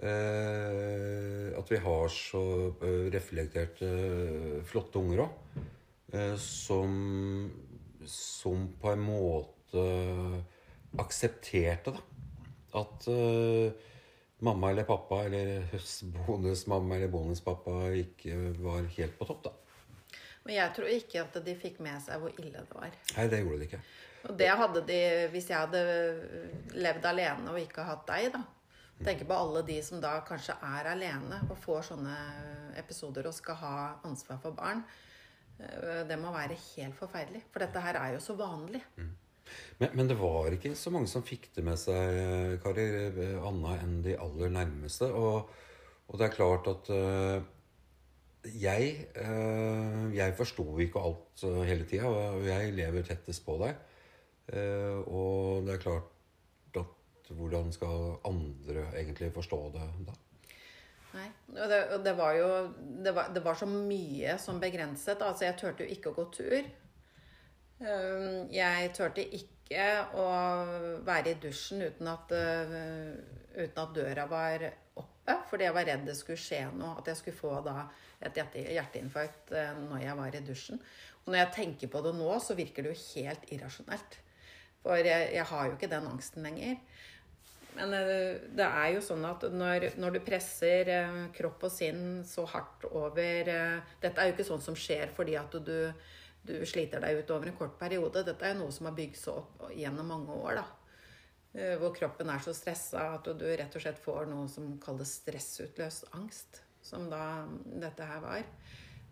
eh, 0.05 1.51
At 1.59 1.71
vi 1.71 1.81
har 1.85 2.09
så 2.13 2.45
reflekterte, 3.13 3.91
flotte 4.67 5.01
unger 5.01 5.25
òg. 5.27 5.61
som, 6.39 6.91
som 8.07 8.67
på 8.81 8.91
en 8.93 9.01
måte 9.03 9.85
aksepterte 11.03 11.95
da. 11.95 12.03
At 12.75 13.07
mamma 14.45 14.71
eller 14.71 14.87
pappa, 14.87 15.25
eller 15.25 15.65
bonusmamma 16.27 16.97
eller 16.97 17.11
bonuspappa, 17.11 17.91
ikke 17.99 18.37
var 18.59 18.83
helt 18.99 19.19
på 19.19 19.29
topp, 19.31 19.45
da. 19.47 19.55
Men 20.45 20.59
jeg 20.59 20.75
tror 20.77 20.91
ikke 20.93 21.23
at 21.23 21.39
de 21.47 21.55
fikk 21.57 21.81
med 21.87 22.03
seg 22.05 22.21
hvor 22.21 22.35
ille 22.37 22.59
det 22.59 22.77
var. 22.77 22.99
Nei, 23.17 23.29
det 23.33 23.41
gjorde 23.41 23.63
de 23.63 23.71
ikke. 23.71 23.83
Og 24.25 24.37
det 24.39 24.49
hadde 24.49 24.85
de 24.89 25.01
hvis 25.33 25.51
jeg 25.51 25.61
hadde 25.61 25.83
levd 26.75 27.09
alene 27.11 27.53
og 27.53 27.61
ikke 27.61 27.85
hatt 27.87 28.07
deg, 28.09 28.31
da. 28.35 28.45
Tenk 29.05 29.25
på 29.27 29.37
alle 29.37 29.65
de 29.67 29.81
som 29.83 30.01
da 30.01 30.21
kanskje 30.27 30.55
er 30.63 30.89
alene 30.93 31.41
og 31.49 31.59
får 31.61 31.89
sånne 31.91 32.15
episoder 32.79 33.27
og 33.27 33.35
skal 33.37 33.59
ha 33.61 33.75
ansvar 34.07 34.39
for 34.43 34.57
barn. 34.57 34.85
Eh, 35.59 36.03
Det 36.09 36.19
må 36.21 36.33
være 36.35 36.57
helt 36.77 36.97
forferdelig. 36.99 37.43
For 37.51 37.65
dette 37.65 37.83
her 37.83 37.99
er 38.01 38.15
jo 38.15 38.23
så 38.23 38.37
vanlig. 38.39 38.83
Men, 39.79 39.91
men 39.93 40.09
det 40.09 40.17
var 40.19 40.55
ikke 40.55 40.75
så 40.79 40.93
mange 40.95 41.11
som 41.11 41.25
fikk 41.27 41.51
det 41.57 41.65
med 41.67 41.79
seg, 41.81 42.61
Kari, 42.63 42.87
eh, 43.11 43.35
Anna, 43.45 43.77
enn 43.83 43.99
de 44.07 44.17
aller 44.17 44.55
nærmeste. 44.55 45.11
Og, 45.11 45.51
og 46.09 46.21
det 46.21 46.29
er 46.29 46.37
klart 46.37 46.71
at 46.71 46.91
uh, 46.93 47.43
jeg 48.45 49.07
uh, 49.17 50.13
Jeg 50.15 50.35
forsto 50.37 50.67
ikke 50.85 51.01
alt 51.01 51.45
uh, 51.49 51.63
hele 51.65 51.87
tida, 51.89 52.09
og 52.09 52.45
jeg 52.47 52.75
lever 52.77 53.07
tettest 53.07 53.45
på 53.47 53.59
deg. 53.63 53.75
Eh, 54.53 54.99
og 55.09 55.65
det 55.65 55.77
er 55.77 55.83
klart 55.85 56.11
at 56.77 57.31
hvordan 57.33 57.73
skal 57.73 58.19
andre 58.29 58.91
egentlig 59.01 59.31
forstå 59.33 59.61
det 59.73 59.89
da? 60.09 60.17
Nei. 61.15 61.29
Og 61.55 61.69
det, 61.71 61.79
og 61.95 62.05
det 62.05 62.15
var 62.19 62.37
jo 62.37 62.49
det 63.05 63.15
var, 63.15 63.31
det 63.33 63.43
var 63.45 63.59
så 63.59 63.69
mye 63.71 64.35
som 64.43 64.61
begrenset. 64.61 65.23
Altså, 65.23 65.47
jeg 65.47 65.59
turte 65.61 65.87
jo 65.87 65.95
ikke 65.95 66.11
å 66.11 66.17
gå 66.19 66.25
tur. 66.35 66.71
Um, 67.79 68.49
Jeg 68.53 68.91
turte 68.95 69.25
ikke 69.25 69.87
å 70.19 70.27
være 71.07 71.33
i 71.33 71.39
dusjen 71.43 71.85
uten 71.87 72.11
at, 72.11 72.35
uh, 72.35 73.15
uten 73.57 73.81
at 73.83 73.95
døra 73.97 74.27
var 74.31 74.67
oppe, 75.01 75.39
fordi 75.51 75.69
jeg 75.69 75.77
var 75.77 75.89
redd 75.89 76.05
det 76.07 76.19
skulle 76.19 76.43
skje 76.43 76.61
noe. 76.75 76.99
At 76.99 77.09
jeg 77.11 77.23
skulle 77.23 77.39
få 77.39 77.55
da 77.65 77.87
et 78.21 78.37
hjerte- 78.37 78.67
hjerteinfarkt 78.75 79.55
uh, 79.55 79.73
når 79.87 80.05
jeg 80.05 80.19
var 80.21 80.37
i 80.37 80.45
dusjen. 80.51 80.83
Og 81.25 81.33
når 81.33 81.41
jeg 81.45 81.55
tenker 81.61 81.95
på 81.95 82.03
det 82.05 82.15
nå, 82.19 82.29
så 82.43 82.59
virker 82.59 82.85
det 82.85 82.93
jo 82.93 83.03
helt 83.15 83.49
irrasjonelt. 83.55 84.19
For 84.85 85.01
jeg, 85.01 85.33
jeg 85.33 85.49
har 85.49 85.69
jo 85.69 85.77
ikke 85.79 85.91
den 85.91 86.07
angsten 86.13 86.45
lenger. 86.45 86.77
Men 87.75 87.95
eh, 87.95 88.43
det 88.55 88.67
er 88.67 88.91
jo 88.95 89.03
sånn 89.03 89.25
at 89.27 89.47
når, 89.51 89.89
når 89.99 90.17
du 90.17 90.21
presser 90.27 90.91
eh, 90.95 91.17
kropp 91.35 91.67
og 91.67 91.73
sinn 91.75 92.23
så 92.27 92.45
hardt 92.53 92.87
over 92.93 93.51
eh, 93.51 93.95
Dette 94.03 94.21
er 94.21 94.31
jo 94.31 94.37
ikke 94.37 94.47
sånn 94.47 94.63
som 94.63 94.79
skjer 94.79 95.11
fordi 95.15 95.35
at 95.41 95.57
du, 95.67 95.91
du 96.47 96.55
sliter 96.69 97.03
deg 97.03 97.23
ut 97.23 97.35
over 97.35 97.51
en 97.51 97.59
kort 97.59 97.75
periode. 97.81 98.23
Dette 98.27 98.47
er 98.47 98.55
jo 98.55 98.63
noe 98.63 98.75
som 98.75 98.91
har 98.91 98.97
bygd 98.99 99.19
seg 99.19 99.41
opp 99.41 99.67
gjennom 99.75 100.13
mange 100.15 100.39
år. 100.39 100.61
da. 100.63 100.67
Hvor 101.79 101.93
kroppen 101.95 102.31
er 102.35 102.41
så 102.43 102.51
stressa 102.51 103.13
at 103.15 103.29
du 103.39 103.45
rett 103.47 103.77
og 103.79 103.83
slett 103.83 104.01
får 104.03 104.27
noe 104.27 104.49
som 104.51 104.73
kalles 104.83 105.13
stressutløst 105.21 106.09
angst. 106.19 106.63
Som 106.85 107.07
da 107.09 107.47
dette 107.65 108.07
her 108.07 108.23
var. 108.23 108.43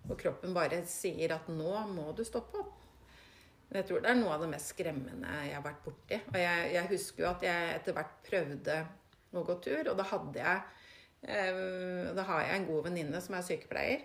Hvor 0.02 0.18
kroppen 0.18 0.54
bare 0.54 0.82
sier 0.90 1.34
at 1.38 1.46
nå 1.50 1.72
må 1.94 2.10
du 2.18 2.24
stoppe 2.26 2.60
opp. 2.60 2.82
Men 3.72 3.80
jeg 3.80 3.88
tror 3.88 4.02
det 4.04 4.08
er 4.12 4.18
noe 4.18 4.32
av 4.34 4.42
det 4.44 4.50
mest 4.52 4.74
skremmende 4.74 5.28
jeg 5.46 5.54
har 5.56 5.62
vært 5.64 5.78
borti. 5.80 6.16
Og 6.28 6.34
jeg, 6.36 6.64
jeg 6.74 6.88
husker 6.90 7.24
jo 7.24 7.28
at 7.30 7.44
jeg 7.46 7.68
etter 7.78 7.94
hvert 7.96 8.18
prøvde 8.26 8.74
å 9.32 9.44
gå 9.48 9.54
tur, 9.64 9.88
og 9.88 9.94
da 9.96 10.04
hadde 10.10 10.42
jeg 10.42 10.58
eh, 11.24 12.10
Da 12.12 12.26
har 12.28 12.42
jeg 12.44 12.58
en 12.58 12.66
god 12.68 12.82
venninne 12.90 13.22
som 13.24 13.38
er 13.38 13.46
sykepleier. 13.46 14.02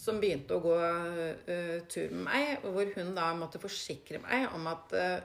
Som 0.00 0.22
begynte 0.22 0.56
å 0.56 0.62
gå 0.64 0.72
eh, 0.80 1.76
tur 1.84 2.14
med 2.16 2.24
meg, 2.30 2.64
hvor 2.64 2.94
hun 2.96 3.12
da 3.18 3.28
måtte 3.36 3.60
forsikre 3.60 4.22
meg 4.24 4.48
om 4.56 4.64
at 4.72 4.96
eh, 4.96 5.18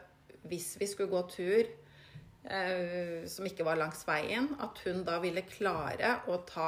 hvis 0.51 0.73
vi 0.81 0.91
skulle 0.91 1.15
gå 1.15 1.23
tur 1.31 1.73
som 3.25 3.47
ikke 3.49 3.65
var 3.65 3.79
langs 3.79 4.03
veien, 4.05 4.51
at 4.61 4.77
hun 4.85 4.99
da 5.07 5.15
ville 5.23 5.41
klare 5.49 6.11
å 6.29 6.35
ta 6.45 6.67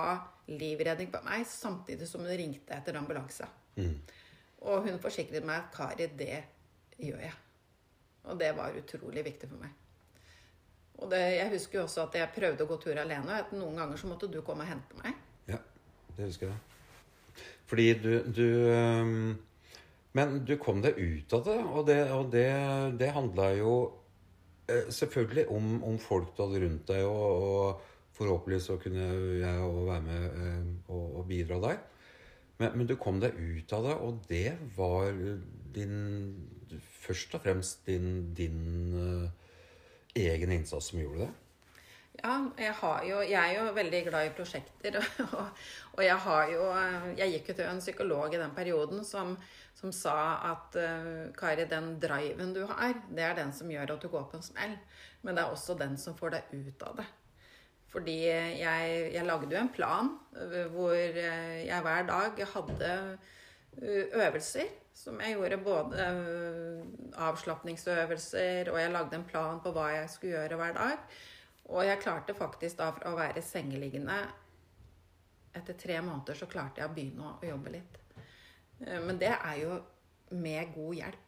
livredning 0.50 1.12
på 1.14 1.20
meg 1.22 1.44
samtidig 1.46 2.08
som 2.10 2.24
hun 2.26 2.34
ringte 2.34 2.74
etter 2.74 2.98
ambulanse. 2.98 3.46
Og 4.68 4.88
hun 4.88 5.00
forsikret 5.00 5.46
meg 5.48 5.64
at 5.64 5.74
Kari, 5.74 6.08
det 6.20 6.44
gjør 7.00 7.22
jeg. 7.24 7.36
Og 8.28 8.40
det 8.40 8.52
var 8.58 8.76
utrolig 8.76 9.24
viktig 9.26 9.50
for 9.50 9.64
meg. 9.64 9.76
Og 10.98 11.12
det, 11.12 11.20
jeg 11.38 11.52
husker 11.54 11.80
jo 11.80 11.84
også 11.86 12.08
at 12.08 12.16
jeg 12.18 12.34
prøvde 12.36 12.66
å 12.66 12.70
gå 12.70 12.78
tur 12.82 12.98
alene. 12.98 13.28
og 13.30 13.36
at 13.38 13.52
Noen 13.56 13.78
ganger 13.78 14.00
så 14.02 14.10
måtte 14.10 14.30
du 14.32 14.40
komme 14.46 14.66
og 14.66 14.72
hente 14.72 14.98
meg. 15.04 15.20
Ja, 15.48 15.60
det 16.18 16.32
husker 16.32 16.52
jeg. 16.52 17.46
Fordi 17.68 17.86
du, 18.02 18.12
du 18.34 18.48
um, 18.72 19.38
Men 20.18 20.40
du 20.48 20.56
kom 20.58 20.82
deg 20.82 20.98
ut 20.98 21.34
av 21.38 21.44
det, 21.46 21.58
og 21.62 21.84
det, 21.86 22.00
og 22.16 22.32
det, 22.34 22.48
det 22.98 23.12
handla 23.14 23.52
jo 23.54 23.74
eh, 24.66 24.88
selvfølgelig 24.90 25.44
om, 25.54 25.76
om 25.86 26.00
folk 26.02 26.32
du 26.34 26.42
hadde 26.42 26.62
rundt 26.64 26.88
deg, 26.90 27.04
og, 27.06 27.44
og 27.44 28.16
forhåpentlig 28.18 28.64
så 28.66 28.80
kunne 28.82 29.04
jeg 29.44 29.68
òg 29.68 29.84
være 29.92 30.06
med 30.08 30.40
og, 30.88 31.20
og 31.20 31.28
bidra 31.30 31.60
der. 31.68 31.84
Men, 32.58 32.78
men 32.78 32.88
du 32.90 32.96
kom 33.00 33.20
deg 33.22 33.38
ut 33.38 33.74
av 33.78 33.86
det, 33.86 33.98
og 34.02 34.22
det 34.30 34.58
var 34.78 35.12
din 35.76 35.98
Først 37.08 37.32
og 37.38 37.40
fremst 37.40 37.86
din, 37.88 38.34
din 38.36 38.58
uh, 38.92 39.30
egen 40.20 40.52
innsats 40.52 40.90
som 40.92 41.00
gjorde 41.00 41.22
det. 41.22 41.30
Ja, 42.18 42.34
jeg, 42.60 42.74
jo, 43.08 43.22
jeg 43.22 43.38
er 43.38 43.54
jo 43.62 43.76
veldig 43.78 44.02
glad 44.10 44.28
i 44.28 44.34
prosjekter. 44.36 44.98
Og, 45.38 45.62
og 45.94 46.02
jeg 46.04 46.18
har 46.26 46.52
jo 46.52 46.66
Jeg 47.18 47.32
gikk 47.32 47.52
jo 47.52 47.56
til 47.60 47.70
en 47.70 47.80
psykolog 47.80 48.34
i 48.34 48.42
den 48.42 48.56
perioden 48.58 49.06
som, 49.06 49.38
som 49.78 49.94
sa 49.96 50.18
at 50.52 50.76
uh, 50.82 51.30
Kari, 51.38 51.70
den 51.70 51.94
driven 52.02 52.52
du 52.58 52.66
har, 52.66 52.98
det 53.08 53.24
er 53.24 53.38
den 53.38 53.54
som 53.54 53.72
gjør 53.72 53.96
at 53.96 54.04
du 54.04 54.10
går 54.12 54.28
på 54.32 54.42
en 54.42 54.46
smell. 54.50 54.76
Men 55.22 55.38
det 55.38 55.46
er 55.46 55.56
også 55.56 55.78
den 55.80 55.96
som 56.02 56.18
får 56.18 56.36
deg 56.36 56.52
ut 56.68 56.84
av 56.90 57.00
det. 57.00 57.08
Fordi 57.88 58.17
jeg, 58.27 59.12
jeg 59.13 59.25
lagde 59.25 59.48
jo 59.51 59.62
en 59.62 59.72
plan 59.74 60.10
øh, 60.36 60.65
hvor 60.74 60.91
øh, 60.91 61.65
jeg 61.65 61.82
hver 61.82 62.08
dag 62.08 62.48
hadde 62.53 63.17
øh, 63.82 64.06
øvelser. 64.13 64.67
Som 64.94 65.22
jeg 65.22 65.36
gjorde 65.36 65.58
både 65.58 66.06
avslapningsøvelser, 67.13 68.72
og 68.72 68.82
jeg 68.82 68.91
lagde 68.91 69.15
en 69.15 69.24
plan 69.24 69.60
på 69.62 69.72
hva 69.72 69.91
jeg 69.94 70.10
skulle 70.10 70.34
gjøre 70.34 70.58
hver 70.58 70.74
dag. 70.74 70.98
Og 71.65 71.86
jeg 71.86 72.00
klarte 72.01 72.34
faktisk 72.34 72.79
da 72.79 72.89
fra 72.96 73.12
å 73.12 73.20
være 73.20 73.44
sengeliggende 73.46 74.17
Etter 75.58 75.74
tre 75.74 76.01
måneder 76.01 76.38
så 76.38 76.46
klarte 76.50 76.82
jeg 76.82 76.89
å 76.89 76.94
begynne 76.94 77.32
å 77.32 77.48
jobbe 77.48 77.72
litt. 77.74 77.96
Eh, 78.86 79.00
Men 79.01 79.17
det 79.17 79.32
er 79.34 79.56
jo 79.62 79.79
med 80.38 80.74
god 80.75 80.94
hjelp. 81.00 81.24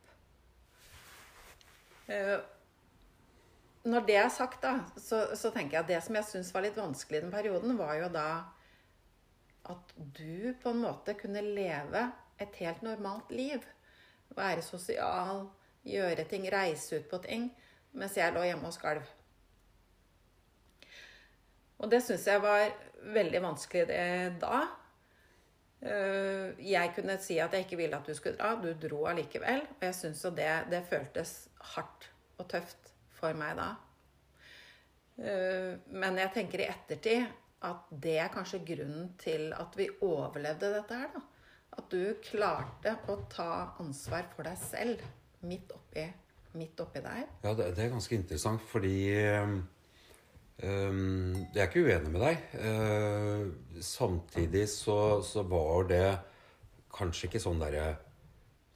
Når 3.87 4.05
det 4.07 4.15
er 4.19 4.29
sagt, 4.33 4.61
da, 4.63 4.73
så, 4.99 5.21
så 5.39 5.51
tenker 5.55 5.77
jeg 5.77 5.83
at 5.85 5.91
det 5.91 5.99
som 6.03 6.17
jeg 6.19 6.27
syns 6.27 6.49
var 6.53 6.65
litt 6.65 6.77
vanskelig 6.77 7.21
i 7.21 7.23
den 7.23 7.31
perioden, 7.31 7.77
var 7.79 7.93
jo 7.95 8.09
da 8.11 8.29
at 9.69 9.93
du 9.95 10.51
på 10.59 10.73
en 10.73 10.81
måte 10.83 11.15
kunne 11.19 11.43
leve 11.45 12.01
et 12.41 12.59
helt 12.59 12.83
normalt 12.83 13.31
liv. 13.31 13.63
Være 14.35 14.63
sosial, 14.65 15.45
gjøre 15.87 16.25
ting, 16.29 16.47
reise 16.51 16.99
ut 16.99 17.07
på 17.11 17.21
ting. 17.23 17.47
Mens 17.95 18.17
jeg 18.19 18.33
lå 18.35 18.43
hjemme 18.45 18.69
og 18.69 18.75
skalv. 18.75 19.07
Og 21.79 21.89
det 21.91 22.01
syns 22.03 22.27
jeg 22.27 22.43
var 22.43 22.67
veldig 23.15 23.41
vanskelig 23.45 23.87
det, 23.89 24.03
da. 24.43 24.61
Eh, 25.79 26.59
Jeg 26.59 26.91
kunne 26.95 27.15
si 27.23 27.39
at 27.39 27.55
jeg 27.55 27.65
ikke 27.65 27.79
ville 27.79 27.97
at 27.97 28.07
du 28.07 28.13
skulle 28.13 28.37
dra. 28.37 28.53
Du 28.59 28.73
dro 28.75 29.05
allikevel. 29.07 29.63
Og 29.79 29.87
jeg 29.87 29.95
syns 29.95 30.25
jo 30.25 30.33
det, 30.35 30.51
det 30.71 30.83
føltes 30.91 31.47
hardt 31.75 32.11
og 32.37 32.49
tøft 32.51 32.93
for 33.19 33.37
meg 33.37 33.57
da. 33.59 33.69
Eh, 35.19 35.75
Men 35.91 36.17
jeg 36.21 36.33
tenker 36.37 36.63
i 36.63 36.69
ettertid 36.71 37.27
at 37.67 37.89
det 37.91 38.15
er 38.23 38.31
kanskje 38.31 38.61
grunnen 38.63 39.11
til 39.19 39.51
at 39.51 39.75
vi 39.75 39.89
overlevde 40.05 40.71
dette 40.77 40.95
her, 40.95 41.11
da. 41.15 41.25
At 41.79 41.91
du 41.91 42.15
klarte 42.23 42.95
å 43.11 43.19
ta 43.31 43.75
ansvar 43.79 44.29
for 44.33 44.47
deg 44.47 44.57
selv 44.61 45.03
midt 45.47 45.71
oppi, 45.75 46.05
midt 46.59 46.79
oppi 46.81 47.03
der. 47.03 47.27
Ja, 47.43 47.53
det, 47.53 47.73
det 47.77 47.85
er 47.85 47.93
ganske 47.93 48.15
interessant, 48.15 48.63
fordi 48.71 49.11
øhm, 49.15 49.59
Jeg 50.59 51.61
er 51.61 51.69
ikke 51.69 51.85
uenig 51.85 52.11
med 52.11 52.23
deg. 52.25 52.41
Uh, 52.59 53.79
samtidig 53.83 54.65
så, 54.71 55.21
så 55.23 55.43
var 55.47 55.87
det 55.87 56.03
kanskje 56.95 57.29
ikke 57.29 57.43
sånn 57.43 57.61
derre 57.61 57.93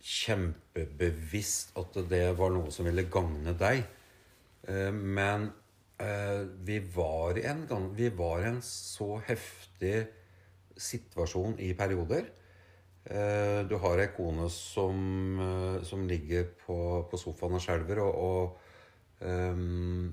kjempebevisst 0.04 1.76
at 1.80 1.98
det 2.12 2.26
var 2.40 2.54
noe 2.56 2.72
som 2.72 2.88
ville 2.88 3.08
gagne 3.12 3.56
deg. 3.60 3.84
Eh, 4.68 4.92
men 4.92 5.50
eh, 5.98 6.44
vi 6.64 6.80
var 6.96 7.38
i 7.38 7.46
en 7.46 7.66
gang 7.68 7.90
Vi 7.96 8.10
var 8.16 8.46
en 8.48 8.62
så 8.64 9.18
heftig 9.28 10.08
situasjon 10.78 11.60
i 11.62 11.74
perioder. 11.78 12.30
Eh, 13.06 13.62
du 13.70 13.76
har 13.78 14.00
ei 14.02 14.10
kone 14.16 14.48
som, 14.50 15.42
som 15.86 16.06
ligger 16.10 16.48
på, 16.64 16.78
på 17.12 17.20
sofaen 17.20 17.60
og 17.60 17.62
skjelver, 17.62 18.00
og, 18.02 18.16
og 18.24 19.28
um, 19.28 20.08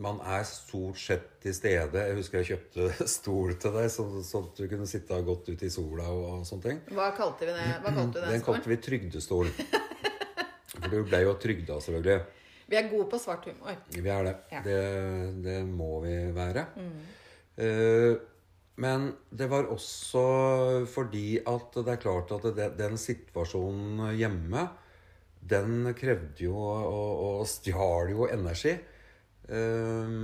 man 0.00 0.20
er 0.20 0.44
stort 0.44 1.00
sett 1.00 1.30
til 1.40 1.54
stede. 1.56 2.02
Jeg 2.10 2.18
husker 2.18 2.42
jeg 2.42 2.50
kjøpte 2.50 3.06
stol 3.16 3.56
til 3.62 3.74
deg, 3.78 3.88
så, 3.94 4.06
så 4.26 4.42
at 4.44 4.60
du 4.60 4.68
kunne 4.68 4.90
sitte 4.90 5.22
godt 5.26 5.48
ute 5.48 5.70
i 5.70 5.72
sola 5.72 6.10
og, 6.12 6.26
og 6.34 6.44
sånne 6.48 6.66
ting. 6.66 6.82
Hva 6.98 7.08
kalte 7.16 7.48
vi 7.48 7.56
det? 7.56 7.66
Hva 7.86 7.94
kalte 7.94 8.18
du 8.18 8.20
den, 8.20 8.34
Den 8.36 8.44
kalte 8.44 8.74
vi 8.74 8.80
trygdestol. 8.84 9.48
For 10.80 10.92
du 10.92 11.00
ble 11.08 11.24
jo 11.24 11.34
trygda, 11.40 11.80
selvfølgelig. 11.84 12.20
Vi 12.70 12.78
er 12.78 12.90
gode 12.90 13.08
på 13.10 13.18
svart 13.18 13.48
humor. 13.50 13.78
Vi 13.90 14.06
er 14.06 14.26
det. 14.28 14.34
Ja. 14.52 14.60
Det, 14.62 14.82
det 15.42 15.56
må 15.66 15.96
vi 16.04 16.14
være. 16.36 16.66
Eh, 17.58 18.12
men 18.80 19.08
det 19.34 19.48
var 19.50 19.66
også 19.72 20.22
fordi 20.88 21.40
at 21.42 21.74
det 21.80 21.96
er 21.96 22.00
klart 22.00 22.30
at 22.36 22.46
det, 22.56 22.68
den 22.78 22.94
situasjonen 23.00 24.14
hjemme, 24.16 24.68
den 25.50 25.90
krevde 25.98 26.46
jo 26.46 26.54
og, 26.62 27.10
og 27.26 27.48
stjal 27.50 28.14
jo 28.14 28.30
energi. 28.30 28.76
Eh, 29.50 30.14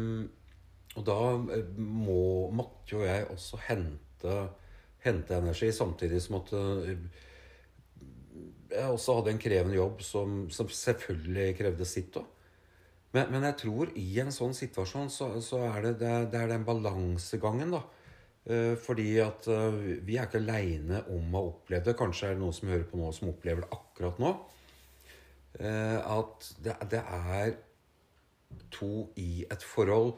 og 0.97 1.05
da 1.11 1.19
eh, 1.57 1.75
må, 1.83 2.47
måtte 2.55 2.95
jo 2.95 3.03
jeg 3.03 3.27
også 3.35 3.59
hente, 3.67 4.39
hente 5.03 5.43
energi, 5.43 5.73
samtidig 5.75 6.23
som 6.23 6.39
at 6.39 6.55
jeg 8.71 8.87
også 8.87 9.19
hadde 9.19 9.35
en 9.35 9.43
krevende 9.43 9.77
jobb 9.79 10.01
som, 10.03 10.41
som 10.53 10.71
selvfølgelig 10.71 11.51
krevde 11.59 11.87
sitt 11.89 12.23
òg. 12.23 12.33
Men, 13.17 13.31
men 13.33 13.47
jeg 13.49 13.57
tror 13.63 13.93
i 13.97 14.09
en 14.21 14.35
sånn 14.35 14.53
situasjon 14.57 15.09
så, 15.13 15.31
så 15.41 15.63
er 15.71 15.87
det, 15.87 15.93
det, 16.03 16.15
det 16.35 16.43
er 16.43 16.51
den 16.53 16.67
balansegangen, 16.67 17.73
da. 17.73 17.85
Eh, 18.47 18.75
fordi 18.79 19.17
at 19.19 19.49
eh, 19.51 19.79
vi 20.07 20.19
er 20.19 20.29
ikke 20.29 20.39
aleine 20.39 21.01
om 21.11 21.33
å 21.35 21.41
ha 21.41 21.49
opplevd 21.49 21.89
det. 21.89 21.97
Kanskje 21.99 22.29
er 22.29 22.37
det 22.37 22.43
noen 22.45 22.55
som 22.55 22.71
hører 22.71 22.87
på 22.87 23.01
nå, 23.01 23.09
som 23.15 23.33
opplever 23.33 23.65
det 23.65 23.73
akkurat 23.75 24.21
nå. 24.23 24.33
Eh, 25.59 25.99
at 25.99 26.51
det, 26.63 26.77
det 26.93 27.03
er 27.03 27.57
to 28.75 29.09
i 29.19 29.45
et 29.51 29.65
forhold 29.67 30.17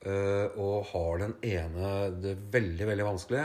og 0.00 0.86
har 0.94 1.18
den 1.20 1.34
ene 1.44 1.88
det 2.24 2.30
veldig, 2.54 2.86
veldig 2.88 3.04
vanskelig, 3.04 3.42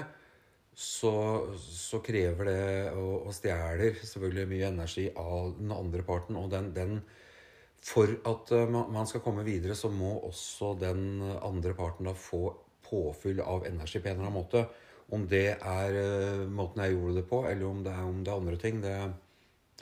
så, 0.71 1.11
så 1.59 1.99
krever 1.99 2.47
det 2.47 2.61
og, 2.93 3.25
og 3.27 3.35
stjeler 3.35 3.97
selvfølgelig 3.99 4.45
mye 4.53 4.69
energi 4.69 5.03
av 5.19 5.57
den 5.57 5.73
andre 5.75 6.05
parten. 6.07 6.37
Og 6.39 6.47
den, 6.53 6.69
den 6.77 7.01
For 7.85 8.09
at 8.25 8.51
eh, 8.55 8.71
man 8.71 9.09
skal 9.09 9.21
komme 9.25 9.45
videre, 9.45 9.75
så 9.77 9.91
må 9.93 10.15
også 10.25 10.73
den 10.81 11.21
andre 11.35 11.75
parten 11.77 12.09
da 12.09 12.15
få 12.17 12.47
påfyll 12.85 13.41
av 13.41 13.65
energi 13.67 14.01
på 14.01 14.09
en 14.09 14.17
eller 14.17 14.27
annen 14.29 14.39
måte. 14.39 14.65
Om 15.13 15.27
det 15.29 15.47
er 15.53 15.99
eh, 15.99 16.45
måten 16.49 16.81
jeg 16.81 16.95
gjorde 16.95 17.19
det 17.19 17.27
på, 17.29 17.43
eller 17.49 17.67
om 17.69 17.83
det 17.85 17.93
er, 17.93 18.07
om 18.09 18.23
det 18.23 18.33
er 18.33 18.41
andre 18.41 18.57
ting, 18.61 18.81
det, 18.81 18.95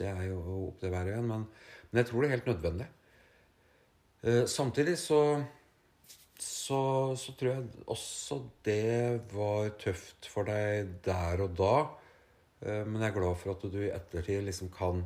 det 0.00 0.10
er 0.10 0.28
jo 0.28 0.42
opp 0.68 0.82
til 0.82 0.92
hver 0.92 1.12
og 1.12 1.18
en. 1.18 1.32
Men, 1.32 1.48
jeg 1.94 2.08
tror 2.08 2.24
det 2.24 2.28
er 2.28 2.34
helt 2.34 2.50
nødvendig. 2.50 2.86
Eh, 4.24 4.44
samtidig 4.50 4.96
så, 4.98 5.20
så 6.36 6.80
så 7.16 7.36
tror 7.38 7.52
jeg 7.52 7.84
også 7.94 8.40
det 8.66 9.20
var 9.32 9.70
tøft 9.80 10.28
for 10.28 10.48
deg 10.48 10.98
der 11.06 11.44
og 11.46 11.56
da. 11.56 11.76
Men 12.64 13.02
jeg 13.02 13.10
er 13.10 13.16
glad 13.18 13.34
for 13.36 13.52
at 13.52 13.64
du 13.68 13.82
i 13.82 13.92
ettertid 13.92 14.46
liksom 14.46 14.70
kan 14.72 15.02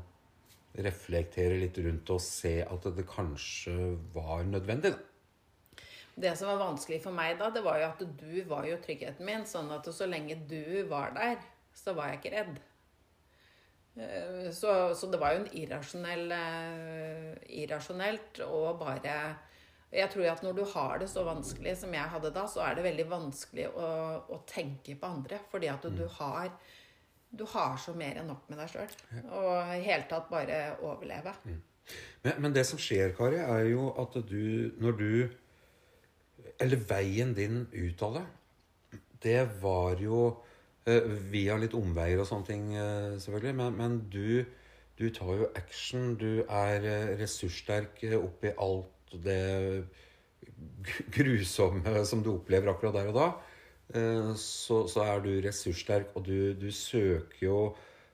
reflektere 0.77 1.59
litt 1.59 1.79
rundt 1.83 2.11
og 2.15 2.21
se 2.23 2.59
at 2.63 2.89
det 2.97 3.07
kanskje 3.09 3.97
var 4.15 4.45
nødvendig. 4.47 4.93
Da. 4.95 5.85
Det 6.19 6.33
som 6.39 6.51
var 6.51 6.59
vanskelig 6.59 6.99
for 7.05 7.15
meg 7.15 7.37
da, 7.39 7.51
det 7.55 7.63
var 7.63 7.79
jo 7.79 7.89
at 7.93 8.01
du 8.19 8.41
var 8.51 8.67
jo 8.67 8.79
tryggheten 8.83 9.27
min. 9.27 9.47
Sånn 9.47 9.71
at 9.75 9.87
så 9.95 10.07
lenge 10.11 10.35
du 10.51 10.83
var 10.91 11.15
der, 11.15 11.39
så 11.75 11.95
var 11.95 12.11
jeg 12.11 12.19
ikke 12.21 12.35
redd. 12.35 12.57
Eh, 13.99 14.49
Så, 14.55 14.95
så 14.95 15.11
det 15.11 15.21
var 15.23 15.35
jo 15.35 15.45
en 15.45 15.53
irrasjonell 15.59 16.33
eh, 16.35 17.33
Irrasjonelt 17.63 18.43
og 18.47 18.79
bare 18.79 19.15
Jeg 19.91 20.11
tror 20.13 20.29
at 20.31 20.43
når 20.45 20.59
du 20.59 20.65
har 20.75 20.99
det 21.01 21.09
så 21.11 21.25
vanskelig 21.27 21.77
som 21.81 21.95
jeg 21.95 22.13
hadde 22.13 22.31
da, 22.35 22.45
så 22.47 22.61
er 22.67 22.77
det 22.77 22.85
veldig 22.85 23.07
vanskelig 23.11 23.71
å, 23.73 23.89
å 24.29 24.43
tenke 24.47 24.95
på 24.99 25.07
andre. 25.09 25.39
Fordi 25.51 25.71
at 25.73 25.87
du 25.89 26.05
har 26.19 26.51
Du 27.31 27.45
har 27.53 27.77
så 27.81 27.93
mer 27.97 28.21
enn 28.21 28.31
nok 28.31 28.47
med 28.49 28.61
deg 28.63 28.71
sjøl. 28.73 28.95
Og 29.37 29.75
i 29.75 29.83
hele 29.85 30.07
tatt 30.09 30.31
bare 30.31 30.79
overleve. 30.85 31.35
Men, 32.25 32.41
men 32.45 32.55
det 32.55 32.65
som 32.69 32.81
skjer, 32.81 33.15
Kari, 33.17 33.41
er 33.41 33.71
jo 33.71 33.89
at 34.01 34.17
du 34.29 34.75
Når 34.77 34.97
du 34.99 35.13
Eller 36.61 36.83
veien 36.91 37.33
din 37.37 37.63
ut 37.73 38.03
av 38.05 38.19
det, 38.19 38.27
det 39.23 39.39
var 39.63 40.01
jo 40.03 40.19
eh, 40.87 41.07
via 41.31 41.57
litt 41.59 41.75
omveier 41.75 42.21
og 42.23 42.27
sånne 42.29 42.47
ting, 42.47 42.65
eh, 42.75 43.17
selvfølgelig. 43.23 43.55
Men, 43.61 43.77
men 43.79 43.97
du, 44.11 44.45
du 44.99 45.09
tar 45.15 45.33
jo 45.41 45.49
action. 45.59 46.13
Du 46.19 46.43
er 46.43 46.87
eh, 46.87 47.15
ressurssterk 47.19 48.03
eh, 48.07 48.19
oppi 48.19 48.53
alt 48.55 49.15
det 49.25 49.87
grusomme 51.17 52.05
som 52.07 52.23
du 52.23 52.33
opplever 52.35 52.71
akkurat 52.73 52.99
der 52.99 53.11
og 53.13 53.19
da. 53.19 53.29
Eh, 53.95 54.35
Så, 54.37 54.83
så 54.89 55.05
er 55.07 55.23
du 55.25 55.31
ressurssterk, 55.45 56.13
og 56.15 56.27
du, 56.27 56.53
du 56.55 56.71
søker 56.73 57.47
jo 57.47 57.59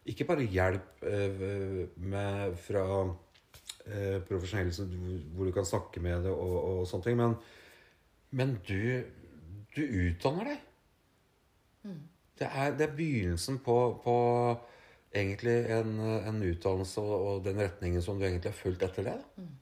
ikke 0.06 0.26
bare 0.28 0.44
hjelp 0.46 1.02
eh, 1.08 1.88
med, 1.96 2.56
fra 2.60 2.84
eh, 3.86 4.20
profesjonelle 4.28 4.86
hvor 5.34 5.48
du 5.48 5.52
kan 5.56 5.66
snakke 5.66 6.00
med 6.04 6.28
det 6.28 6.30
og, 6.30 6.56
og 6.62 6.86
sånne 6.86 7.08
ting, 7.08 7.16
men, 7.18 7.34
men 8.30 8.54
du, 8.68 9.02
du 9.74 9.82
utdanner 9.82 10.52
deg. 10.52 10.62
Det 12.38 12.46
er, 12.50 12.72
det 12.76 12.88
er 12.88 12.96
begynnelsen 12.96 13.58
på, 13.64 13.76
på 14.04 14.16
egentlig 15.14 15.56
en, 15.70 15.98
en 16.00 16.40
utdannelse 16.42 17.02
og, 17.02 17.26
og 17.28 17.44
den 17.44 17.60
retningen 17.62 18.02
som 18.02 18.18
du 18.18 18.26
egentlig 18.26 18.50
har 18.50 18.58
fulgt 18.58 18.82
etter 18.82 19.06
det. 19.06 19.18
Mm. 19.36 19.52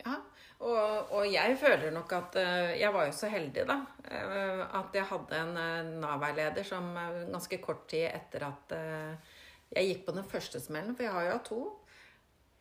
Ja, 0.00 0.14
og, 0.60 1.10
og 1.12 1.26
jeg 1.28 1.56
føler 1.60 1.90
nok 1.92 2.12
at 2.16 2.36
eh, 2.40 2.70
Jeg 2.80 2.92
var 2.94 3.04
jo 3.06 3.12
så 3.12 3.28
heldig, 3.28 3.64
da. 3.68 3.74
eh, 4.08 4.62
At 4.78 4.94
jeg 4.96 5.04
hadde 5.10 5.40
en 5.42 5.56
eh, 5.60 5.90
Nav-veileder 6.00 6.64
som 6.64 6.88
ganske 7.32 7.58
kort 7.60 7.86
tid 7.92 8.06
etter 8.08 8.46
at 8.48 8.72
jeg 9.76 9.88
gikk 9.90 10.04
på 10.06 10.14
den 10.14 10.24
første 10.30 10.60
smellen, 10.62 10.94
for 10.96 11.02
jeg 11.02 11.12
har 11.12 11.24
jo 11.26 11.32
hatt 11.34 11.48
to. 11.50 11.58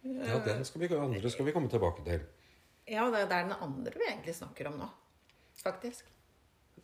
Ja, 0.04 0.40
den 0.42 0.66
skal 0.66 0.82
vi, 0.82 0.90
andre 0.98 1.30
skal 1.30 1.46
vi 1.46 1.54
komme 1.54 1.70
tilbake 1.70 2.02
til. 2.06 2.24
Ja, 2.90 3.06
det, 3.14 3.28
det 3.30 3.38
er 3.38 3.48
den 3.48 3.56
andre 3.62 3.94
vi 3.94 4.08
egentlig 4.10 4.34
snakker 4.36 4.72
om 4.72 4.80
nå. 4.82 4.88
Faktisk. 5.62 6.10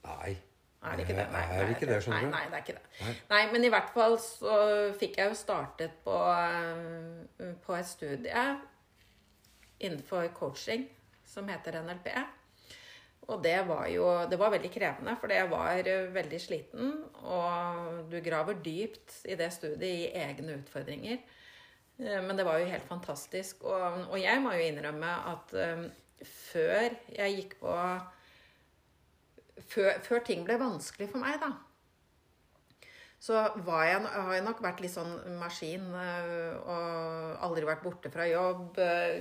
Nei. 0.06 0.36
Er 0.82 0.96
det 0.98 1.04
ikke 1.06 1.18
det? 1.18 1.26
Nei, 1.34 1.42
er 1.58 1.74
ikke 1.76 1.90
det, 1.90 1.98
skjønner 2.06 2.24
du. 2.24 2.30
Nei, 2.32 2.38
nei, 2.38 2.46
det 2.50 2.58
er 2.58 2.64
ikke 2.64 2.78
det. 2.78 2.86
Nei. 3.02 3.16
Nei, 3.34 3.42
men 3.52 3.66
i 3.68 3.70
hvert 3.74 3.92
fall 3.94 4.16
så 4.24 4.56
fikk 5.02 5.20
jeg 5.22 5.30
jo 5.34 5.38
startet 5.38 5.98
på, 6.06 6.16
på 7.66 7.76
et 7.78 7.90
studie 7.90 8.46
innenfor 9.82 10.30
coaching 10.38 10.88
som 11.32 11.48
heter 11.50 11.80
NLP. 11.82 12.12
Og 13.32 13.40
det 13.44 13.60
var 13.68 13.86
jo 13.94 14.06
det 14.28 14.40
var 14.40 14.52
veldig 14.52 14.72
krevende, 14.74 15.14
for 15.22 15.32
jeg 15.32 15.50
var 15.52 15.88
eh, 15.88 16.10
veldig 16.14 16.40
sliten. 16.42 16.96
Og 17.22 18.10
du 18.12 18.18
graver 18.26 18.60
dypt 18.66 19.22
i 19.30 19.38
det 19.40 19.52
studiet 19.54 19.86
i 19.88 20.12
egne 20.24 20.58
utfordringer. 20.60 21.22
Eh, 22.02 22.22
Men 22.26 22.36
det 22.38 22.46
var 22.48 22.60
jo 22.60 22.70
helt 22.72 22.88
fantastisk. 22.90 23.64
Og, 23.64 24.08
og 24.10 24.18
jeg 24.20 24.42
må 24.42 24.56
jo 24.58 24.66
innrømme 24.66 25.12
at 25.32 25.54
um, 25.54 25.86
før 26.22 26.90
jeg 27.16 27.38
gikk 27.38 27.60
på 27.62 27.76
før, 29.72 30.00
før 30.04 30.26
ting 30.26 30.44
ble 30.46 30.58
vanskelig 30.60 31.08
for 31.14 31.22
meg, 31.22 31.38
da, 31.42 31.54
så 33.22 33.46
var 33.62 33.86
jeg, 33.86 34.02
har 34.02 34.34
jeg 34.34 34.44
nok 34.48 34.62
vært 34.66 34.80
litt 34.82 34.94
sånn 34.96 35.12
maskin 35.38 35.84
og 35.94 37.44
aldri 37.46 37.68
vært 37.70 37.84
borte 37.86 38.10
fra 38.10 38.26
jobb. 38.26 38.80
øh, 38.82 39.20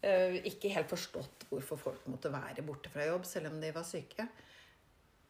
Ikke 0.00 0.70
helt 0.70 0.90
forstått 0.92 1.48
hvorfor 1.50 1.76
folk 1.80 2.04
måtte 2.06 2.30
være 2.30 2.62
borte 2.62 2.90
fra 2.92 3.06
jobb 3.08 3.24
selv 3.26 3.50
om 3.50 3.56
de 3.60 3.72
var 3.74 3.82
syke. 3.88 4.28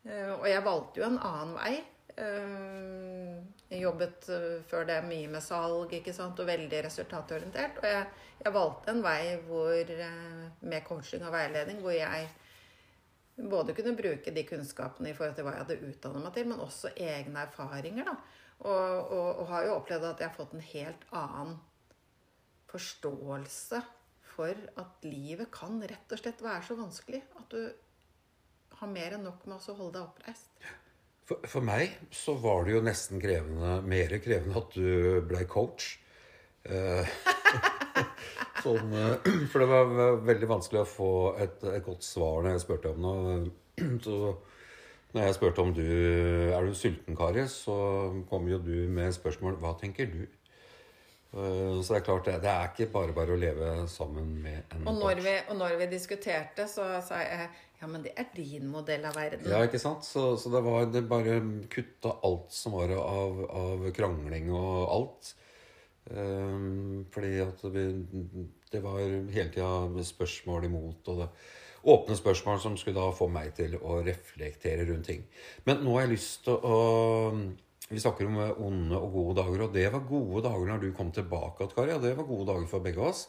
Eh, 0.04 0.32
Og 0.34 0.44
jeg 0.48 0.64
valgte 0.64 1.00
jo 1.00 1.06
en 1.06 1.18
annen 1.24 1.54
vei. 1.56 1.76
Eh, 2.18 3.38
Jeg 3.70 3.82
jobbet 3.82 4.28
før 4.68 4.84
det 4.88 4.98
mye 5.04 5.28
med 5.28 5.42
salg 5.44 5.92
ikke 5.92 6.12
sant? 6.16 6.38
og 6.40 6.46
veldig 6.48 6.82
resultatorientert. 6.84 7.78
Og 7.82 7.84
jeg, 7.88 8.06
jeg 8.44 8.52
valgte 8.54 8.90
en 8.92 9.02
vei 9.04 9.36
hvor, 9.46 9.72
eh, 9.94 10.44
med 10.60 10.84
coaching 10.84 11.24
og 11.24 11.32
veiledning 11.32 11.80
hvor 11.80 11.92
jeg 11.96 12.28
både 13.38 13.74
kunne 13.74 13.96
bruke 13.96 14.32
de 14.34 14.42
kunnskapene 14.44 15.10
i 15.10 15.14
forhold 15.14 15.36
til 15.36 15.44
hva 15.46 15.52
jeg 15.54 15.64
hadde 15.64 15.90
utdannet 15.92 16.24
meg 16.24 16.32
til, 16.34 16.48
men 16.50 16.60
også 16.64 16.90
egne 16.96 17.44
erfaringer. 17.46 18.04
da. 18.04 18.16
Og, 18.58 19.12
og, 19.14 19.28
og 19.38 19.46
har 19.52 19.64
jo 19.68 19.76
opplevd 19.78 20.04
at 20.08 20.20
jeg 20.20 20.28
har 20.28 20.36
fått 20.36 20.56
en 20.56 20.64
helt 20.72 21.04
annen 21.14 21.52
forståelse 22.68 23.82
for 24.38 24.54
at 24.78 25.06
livet 25.08 25.50
kan 25.50 25.80
rett 25.82 26.14
og 26.14 26.20
slett 26.20 26.42
være 26.44 26.62
så 26.68 26.78
vanskelig 26.78 27.24
at 27.40 27.54
du 27.54 27.62
har 28.78 28.90
mer 28.92 29.16
enn 29.16 29.24
nok 29.26 29.48
med 29.48 29.58
å 29.58 29.74
holde 29.74 29.96
deg 29.98 30.04
oppreist. 30.04 30.52
For, 31.28 31.42
for 31.50 31.64
meg 31.66 31.96
så 32.14 32.36
var 32.40 32.64
det 32.64 32.76
jo 32.76 32.84
nesten 32.86 33.20
krevende, 33.20 33.80
mer 33.84 34.14
krevende 34.22 34.60
at 34.62 34.76
du 34.78 35.18
ble 35.28 35.42
coach. 35.50 35.96
Eh, 36.68 37.10
sånn, 38.64 38.94
eh, 38.94 39.32
for 39.50 39.64
det 39.64 39.68
var 39.72 40.22
veldig 40.28 40.50
vanskelig 40.54 40.84
å 40.84 40.88
få 40.88 41.10
et, 41.42 41.58
et 41.74 41.84
godt 41.84 42.06
svar 42.06 42.44
når 42.44 42.54
jeg 42.54 42.64
spurte 42.64 42.94
om 42.94 43.02
noe. 43.04 43.40
Så 44.04 44.38
Når 45.14 45.22
jeg 45.24 45.34
spurte 45.38 45.62
om 45.64 45.70
du 45.72 45.84
er 46.52 46.66
du 46.66 46.74
sulten, 46.76 47.16
Kari, 47.16 47.46
så 47.48 47.74
kom 48.28 48.44
jo 48.50 48.58
du 48.60 48.90
med 48.92 49.14
spørsmål 49.16 49.54
hva 49.62 49.70
tenker 49.80 50.10
du? 50.12 50.26
Eh, 51.34 51.80
Så 51.82 51.94
det 51.94 52.00
er 52.00 52.04
klart, 52.06 52.24
det, 52.24 52.36
det 52.42 52.50
er 52.50 52.70
ikke 52.70 52.92
bare 52.92 53.16
bare 53.16 53.34
å 53.34 53.40
leve 53.40 53.72
sammen 53.92 54.30
med 54.42 54.76
en 54.76 54.86
Og 54.88 55.00
når, 55.00 55.24
vi, 55.24 55.34
og 55.50 55.58
når 55.60 55.76
vi 55.82 55.90
diskuterte, 55.92 56.68
så 56.70 56.86
sa 57.04 57.20
jeg 57.24 57.48
ja, 57.78 57.86
men 57.86 58.02
det 58.02 58.10
er 58.18 58.26
din 58.34 58.66
modell 58.72 59.04
av 59.06 59.14
verden. 59.14 59.46
Ja, 59.46 59.60
ikke 59.62 59.78
sant? 59.78 60.02
Så, 60.02 60.32
så 60.40 60.50
det 60.50 60.64
var 60.64 60.88
det 60.90 61.04
bare 61.06 61.36
kutta 61.70 62.16
alt 62.26 62.50
som 62.50 62.74
var 62.74 62.90
av, 62.96 63.44
av 63.54 63.84
krangling 63.94 64.50
og 64.50 64.80
alt. 64.96 65.30
Um, 66.08 67.04
fordi 67.12 67.36
at 67.44 67.62
vi, 67.70 67.84
det 68.72 68.80
var 68.82 68.98
hele 69.04 69.52
tida 69.52 70.04
spørsmål 70.08 70.66
imot, 70.66 71.12
og 71.12 71.22
det, 71.22 71.28
åpne 71.88 72.16
spørsmål 72.18 72.58
som 72.64 72.76
skulle 72.80 72.98
da 72.98 73.12
få 73.14 73.28
meg 73.30 73.52
til 73.54 73.76
å 73.78 74.00
reflektere 74.02 74.88
rundt 74.88 75.06
ting. 75.12 75.22
Men 75.68 75.84
nå 75.84 75.94
har 75.94 76.08
jeg 76.08 76.16
lyst 76.16 76.48
til 76.48 76.58
å 76.58 76.78
Vi 77.88 78.00
snakker 78.02 78.26
om 78.28 78.36
onde 78.66 78.98
og 79.00 79.12
gode 79.12 79.36
dager, 79.40 79.62
og 79.64 79.74
det 79.74 79.86
var 79.92 80.02
gode 80.08 80.42
dager 80.44 80.66
når 80.68 80.82
du 80.82 80.88
kom 80.96 81.12
tilbake 81.12 81.68
Kari. 81.72 81.94
Og 81.96 82.02
det 82.04 82.16
var 82.18 82.28
gode 82.28 82.46
dager 82.50 82.66
for 82.68 82.84
begge 82.84 83.00
oss. 83.00 83.28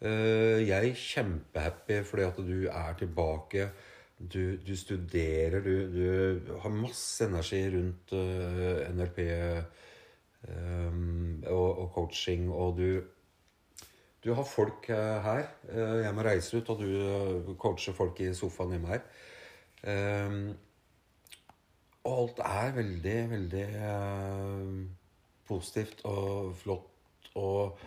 Eh, 0.00 0.62
Jeg 0.68 0.90
er 0.90 0.94
kjempehappy 0.94 2.02
fordi 2.06 2.22
at 2.28 2.36
du 2.46 2.68
er 2.70 2.94
tilbake. 2.98 3.70
Du, 4.18 4.56
du 4.66 4.74
studerer, 4.76 5.60
du, 5.62 5.74
du 5.94 6.54
har 6.62 6.70
masse 6.74 7.24
energi 7.26 7.60
rundt 7.74 8.12
eh, 8.14 8.86
NLP 8.94 9.18
eh, 9.26 9.62
og, 11.50 11.68
og 11.78 11.92
coaching, 11.94 12.50
og 12.52 12.76
du 12.78 13.00
du 14.24 14.32
har 14.34 14.42
folk 14.44 14.88
eh, 14.90 15.18
her. 15.22 15.44
Eh, 15.70 16.00
Jeg 16.04 16.14
må 16.14 16.22
reise 16.26 16.56
ut, 16.58 16.70
og 16.70 16.80
du 16.82 16.88
eh, 16.90 17.54
coacher 17.58 17.94
folk 17.94 18.18
i 18.20 18.32
sofaen 18.34 18.74
hjemme 18.74 18.88
her. 18.94 19.04
Og 22.08 22.20
alt 22.22 22.38
er 22.44 22.74
veldig, 22.78 23.16
veldig 23.30 23.64
eh, 23.84 24.68
positivt 25.48 26.04
og 26.08 26.54
flott. 26.56 27.32
Og, 27.38 27.82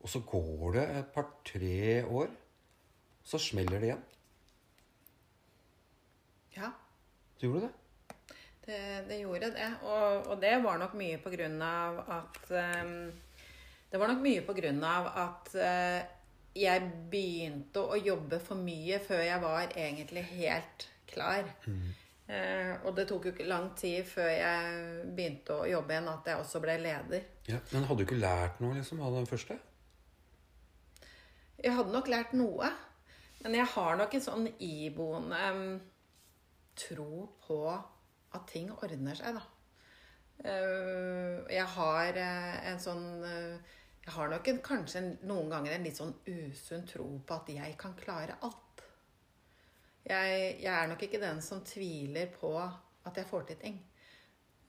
og 0.00 0.10
så 0.12 0.22
går 0.22 0.76
det 0.78 0.84
et 1.00 1.08
par-tre 1.14 2.04
år, 2.06 2.30
så 3.26 3.40
smeller 3.42 3.82
det 3.82 3.90
igjen. 3.90 4.04
Ja, 6.56 6.70
Du 7.40 7.48
gjorde 7.48 7.66
det? 7.66 7.72
det, 8.66 8.80
det 9.08 9.18
gjorde 9.20 9.50
det. 9.54 9.70
Og, 9.82 10.26
og 10.30 10.40
det 10.42 10.54
var 10.64 10.78
nok 10.80 10.94
mye 10.98 11.18
på 11.22 11.30
grunn 11.34 11.58
av 11.62 11.98
at 12.20 12.38
um, 12.50 12.94
Det 13.90 14.00
var 14.00 14.10
nok 14.10 14.22
mye 14.24 14.42
på 14.46 14.54
grunn 14.56 14.80
av 14.84 15.10
at 15.26 15.52
uh, 15.58 16.00
jeg 16.56 16.86
begynte 17.12 17.82
å 17.84 17.98
jobbe 18.00 18.38
for 18.40 18.56
mye 18.58 18.98
før 19.04 19.20
jeg 19.26 19.42
var 19.42 19.74
egentlig 19.76 20.24
helt 20.30 20.86
klar. 21.10 21.44
Eh, 21.68 22.05
og 22.26 22.90
det 22.96 23.04
tok 23.06 23.28
jo 23.28 23.30
ikke 23.30 23.44
lang 23.46 23.68
tid 23.78 24.02
før 24.08 24.26
jeg 24.26 25.04
begynte 25.14 25.60
å 25.60 25.68
jobbe 25.70 25.94
igjen, 25.94 26.08
at 26.10 26.26
jeg 26.26 26.40
også 26.42 26.60
ble 26.64 26.74
leder. 26.82 27.28
Ja, 27.46 27.60
Men 27.70 27.86
hadde 27.86 28.00
du 28.00 28.06
ikke 28.08 28.18
lært 28.18 28.58
noe 28.58 28.74
liksom, 28.74 28.98
av 29.06 29.14
den 29.14 29.28
første? 29.30 29.58
Jeg 31.62 31.72
hadde 31.72 31.94
nok 31.94 32.08
lært 32.12 32.34
noe, 32.36 32.68
men 33.44 33.56
jeg 33.56 33.68
har 33.72 33.96
nok 33.98 34.14
en 34.16 34.24
sånn 34.24 34.48
iboende 34.62 35.38
um, 35.54 35.78
tro 36.76 37.26
på 37.46 37.60
at 37.72 38.44
ting 38.50 38.68
ordner 38.74 39.16
seg, 39.16 39.38
da. 39.38 39.44
Uh, 40.44 41.46
jeg 41.48 41.64
har 41.78 42.18
uh, 42.20 42.56
en 42.68 42.80
sånn 42.82 43.06
uh, 43.24 43.76
Jeg 44.04 44.12
har 44.12 44.28
nok 44.28 44.50
en, 44.50 44.58
kanskje 44.60 45.00
en, 45.00 45.08
noen 45.24 45.48
ganger 45.48 45.72
en 45.72 45.86
litt 45.88 45.96
sånn 45.96 46.12
usunn 46.28 46.84
tro 46.86 47.06
på 47.24 47.38
at 47.38 47.48
jeg 47.54 47.72
kan 47.80 47.96
klare 47.98 48.36
alt. 48.44 48.65
Jeg, 50.06 50.56
jeg 50.62 50.72
er 50.72 50.90
nok 50.90 51.02
ikke 51.02 51.22
den 51.22 51.40
som 51.42 51.64
tviler 51.66 52.30
på 52.34 52.52
at 52.60 53.16
jeg 53.18 53.26
får 53.26 53.48
til 53.50 53.60
ting. 53.62 53.78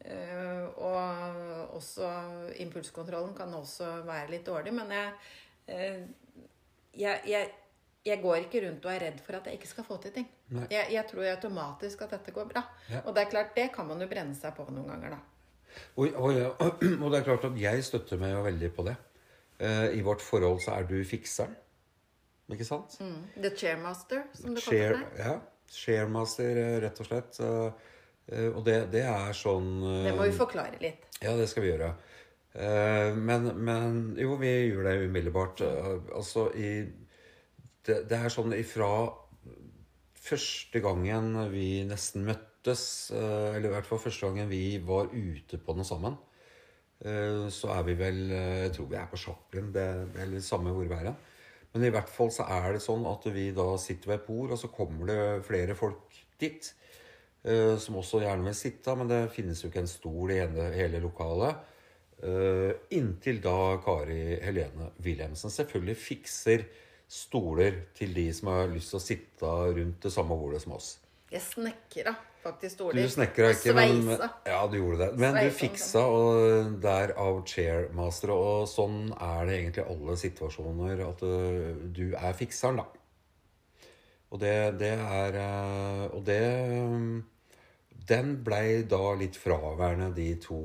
Uh, 0.07 0.65
og 0.87 1.75
også 1.75 2.07
impulskontrollen 2.63 3.33
kan 3.35 3.53
også 3.57 4.03
være 4.07 4.31
litt 4.31 4.45
dårlig, 4.47 4.71
men 4.77 4.93
jeg 4.93 5.09
uh, 5.73 6.03
jeg, 6.97 7.21
jeg, 7.27 7.49
jeg 8.05 8.21
går 8.21 8.45
ikke 8.45 8.61
rundt 8.65 8.85
og 8.87 8.93
er 8.93 9.03
redd 9.07 9.21
for 9.25 9.37
at 9.37 9.47
jeg 9.49 9.59
ikke 9.59 9.69
skal 9.69 9.87
få 9.87 9.97
til 10.01 10.13
ting. 10.15 10.27
Jeg, 10.71 11.03
tror 11.09 11.27
automatisk 11.27 12.05
at 12.05 12.15
dette 12.15 12.33
går 12.35 12.47
bra. 12.49 12.63
Ja. 12.89 13.01
Og 13.05 13.15
det 13.15 13.25
er 13.25 13.31
klart, 13.33 13.55
det 13.57 13.67
kan 13.75 13.87
man 13.89 14.01
jo 14.01 14.07
brenne 14.09 14.35
seg 14.37 14.55
på 14.57 14.65
noen 14.71 14.87
ganger, 14.93 15.17
da. 15.17 15.19
Og, 15.99 16.15
og, 16.15 16.71
og 17.03 17.11
det 17.11 17.19
er 17.19 17.27
klart 17.27 17.45
at 17.49 17.59
jeg 17.61 17.83
støtter 17.85 18.21
meg 18.21 18.33
jo 18.33 18.43
veldig 18.47 18.71
på 18.73 18.87
det. 18.87 18.95
Uh, 19.59 19.89
I 19.97 20.03
vårt 20.05 20.23
forhold 20.23 20.61
så 20.63 20.77
er 20.77 20.87
du 20.89 20.97
fikseren. 21.05 21.55
Ikke 22.53 22.63
sant? 22.67 22.95
Mm. 23.03 23.23
The 23.43 23.49
chairmaster, 23.59 24.21
som 24.37 24.53
det 24.55 24.63
Chair, 24.63 24.93
kaller 24.93 25.09
det. 25.17 25.25
ja, 25.25 25.33
sharemaster, 25.77 26.59
eh, 26.61 26.75
rett 26.85 27.01
og 27.03 27.09
slett. 27.09 27.39
Eh, 27.43 28.47
Og 28.55 28.63
det, 28.67 28.77
det 28.91 29.01
er 29.07 29.31
sånn 29.35 29.67
eh, 29.87 30.05
Det 30.07 30.15
må 30.17 30.25
vi 30.27 30.35
forklare 30.35 30.79
litt. 30.83 31.05
Ja, 31.23 31.33
det 31.39 31.47
skal 31.51 31.63
vi 31.63 31.73
gjøre. 31.73 31.93
Men, 32.57 33.51
men 33.61 33.97
jo, 34.17 34.33
vi 34.41 34.49
gjør 34.49 34.87
det 34.87 34.93
umiddelbart. 35.05 35.61
Altså 36.17 36.47
i 36.57 36.69
det, 37.85 37.97
det 38.09 38.17
er 38.17 38.33
sånn 38.33 38.55
ifra 38.57 38.87
første 40.27 40.81
gangen 40.81 41.35
vi 41.51 41.83
nesten 41.85 42.25
møttes, 42.25 43.11
eller 43.13 43.69
i 43.69 43.73
hvert 43.75 43.85
fall 43.85 44.01
første 44.01 44.25
gangen 44.25 44.49
vi 44.49 44.79
var 44.83 45.11
ute 45.13 45.59
på 45.61 45.75
noe 45.77 45.85
sammen, 45.87 46.17
så 47.53 47.69
er 47.75 47.85
vi 47.85 47.93
vel 47.99 48.23
Jeg 48.33 48.73
tror 48.73 48.89
vi 48.89 48.97
er 48.97 49.11
på 49.11 49.21
Chaplin, 49.21 49.69
det, 49.75 49.85
det 50.15 50.23
er 50.25 50.31
litt 50.33 50.47
samme 50.47 50.73
hvor 50.73 50.89
vi 50.89 50.97
er 50.97 51.11
hen. 51.11 51.19
Men 51.77 51.91
i 51.91 51.93
hvert 51.93 52.09
fall 52.09 52.31
så 52.33 52.47
er 52.49 52.71
det 52.73 52.81
sånn 52.81 53.03
at 53.05 53.27
vi 53.29 53.51
da 53.53 53.67
sitter 53.77 54.09
ved 54.09 54.15
et 54.17 54.25
bord, 54.25 54.53
og 54.55 54.57
så 54.57 54.69
kommer 54.73 55.05
det 55.11 55.45
flere 55.45 55.75
folk 55.77 56.15
dit. 56.41 56.73
eh, 57.45 57.77
Som 57.77 57.99
også 58.01 58.23
gjerne 58.23 58.47
vil 58.49 58.55
sitte, 58.57 58.95
men 58.97 59.07
det 59.11 59.19
finnes 59.35 59.61
jo 59.61 59.69
ikke 59.69 59.83
en 59.85 59.91
stol 59.91 60.33
i 60.33 60.39
hele, 60.41 60.99
lokalet. 61.03 61.61
Eh, 62.25 62.73
Inntil 62.97 63.37
da 63.43 63.77
Kari 63.85 64.39
Helene 64.41 64.89
Wilhelmsen 65.05 65.53
selvfølgelig 65.53 65.97
fikser 66.01 66.65
stoler 67.07 67.83
til 67.93 68.15
de 68.17 68.25
som 68.33 68.49
har 68.49 68.71
lyst 68.73 68.89
til 68.89 68.97
å 68.97 69.05
sitte 69.05 69.51
rundt 69.77 70.01
det 70.01 70.11
samme 70.11 70.33
bordet 70.35 70.63
som 70.65 70.73
oss. 70.79 70.95
Jeg 71.29 71.45
snekra 71.45 72.15
faktisk 72.47 72.77
Du 72.77 72.83
stoler. 72.83 73.07
snekra 73.13 73.49
Og 73.51 73.55
ikke, 73.57 73.73
men 73.75 74.03
sveisa. 74.03 74.29
Ja, 74.47 74.59
du 74.71 74.77
gjorde 74.79 74.99
det. 75.05 75.19
Men 75.21 75.37
du 75.37 75.49
fiksa, 75.53 76.03
og 76.07 76.77
derav 76.83 77.41
chairmaster. 77.49 78.33
Og 78.33 78.67
sånn 78.71 79.11
er 79.13 79.47
det 79.49 79.57
egentlig 79.61 79.87
alle 79.87 80.17
situasjoner, 80.23 81.03
at 81.07 81.25
du 81.97 82.05
er 82.15 82.37
fikseren, 82.37 82.81
da. 82.81 82.87
Og 84.31 84.41
det, 84.43 84.53
det 84.81 84.93
er 84.99 85.37
Og 86.11 86.23
det 86.27 86.41
Den 88.07 88.43
blei 88.43 88.83
da 88.83 89.13
litt 89.15 89.35
fraværende, 89.39 90.13
de 90.15 90.35
to 90.43 90.59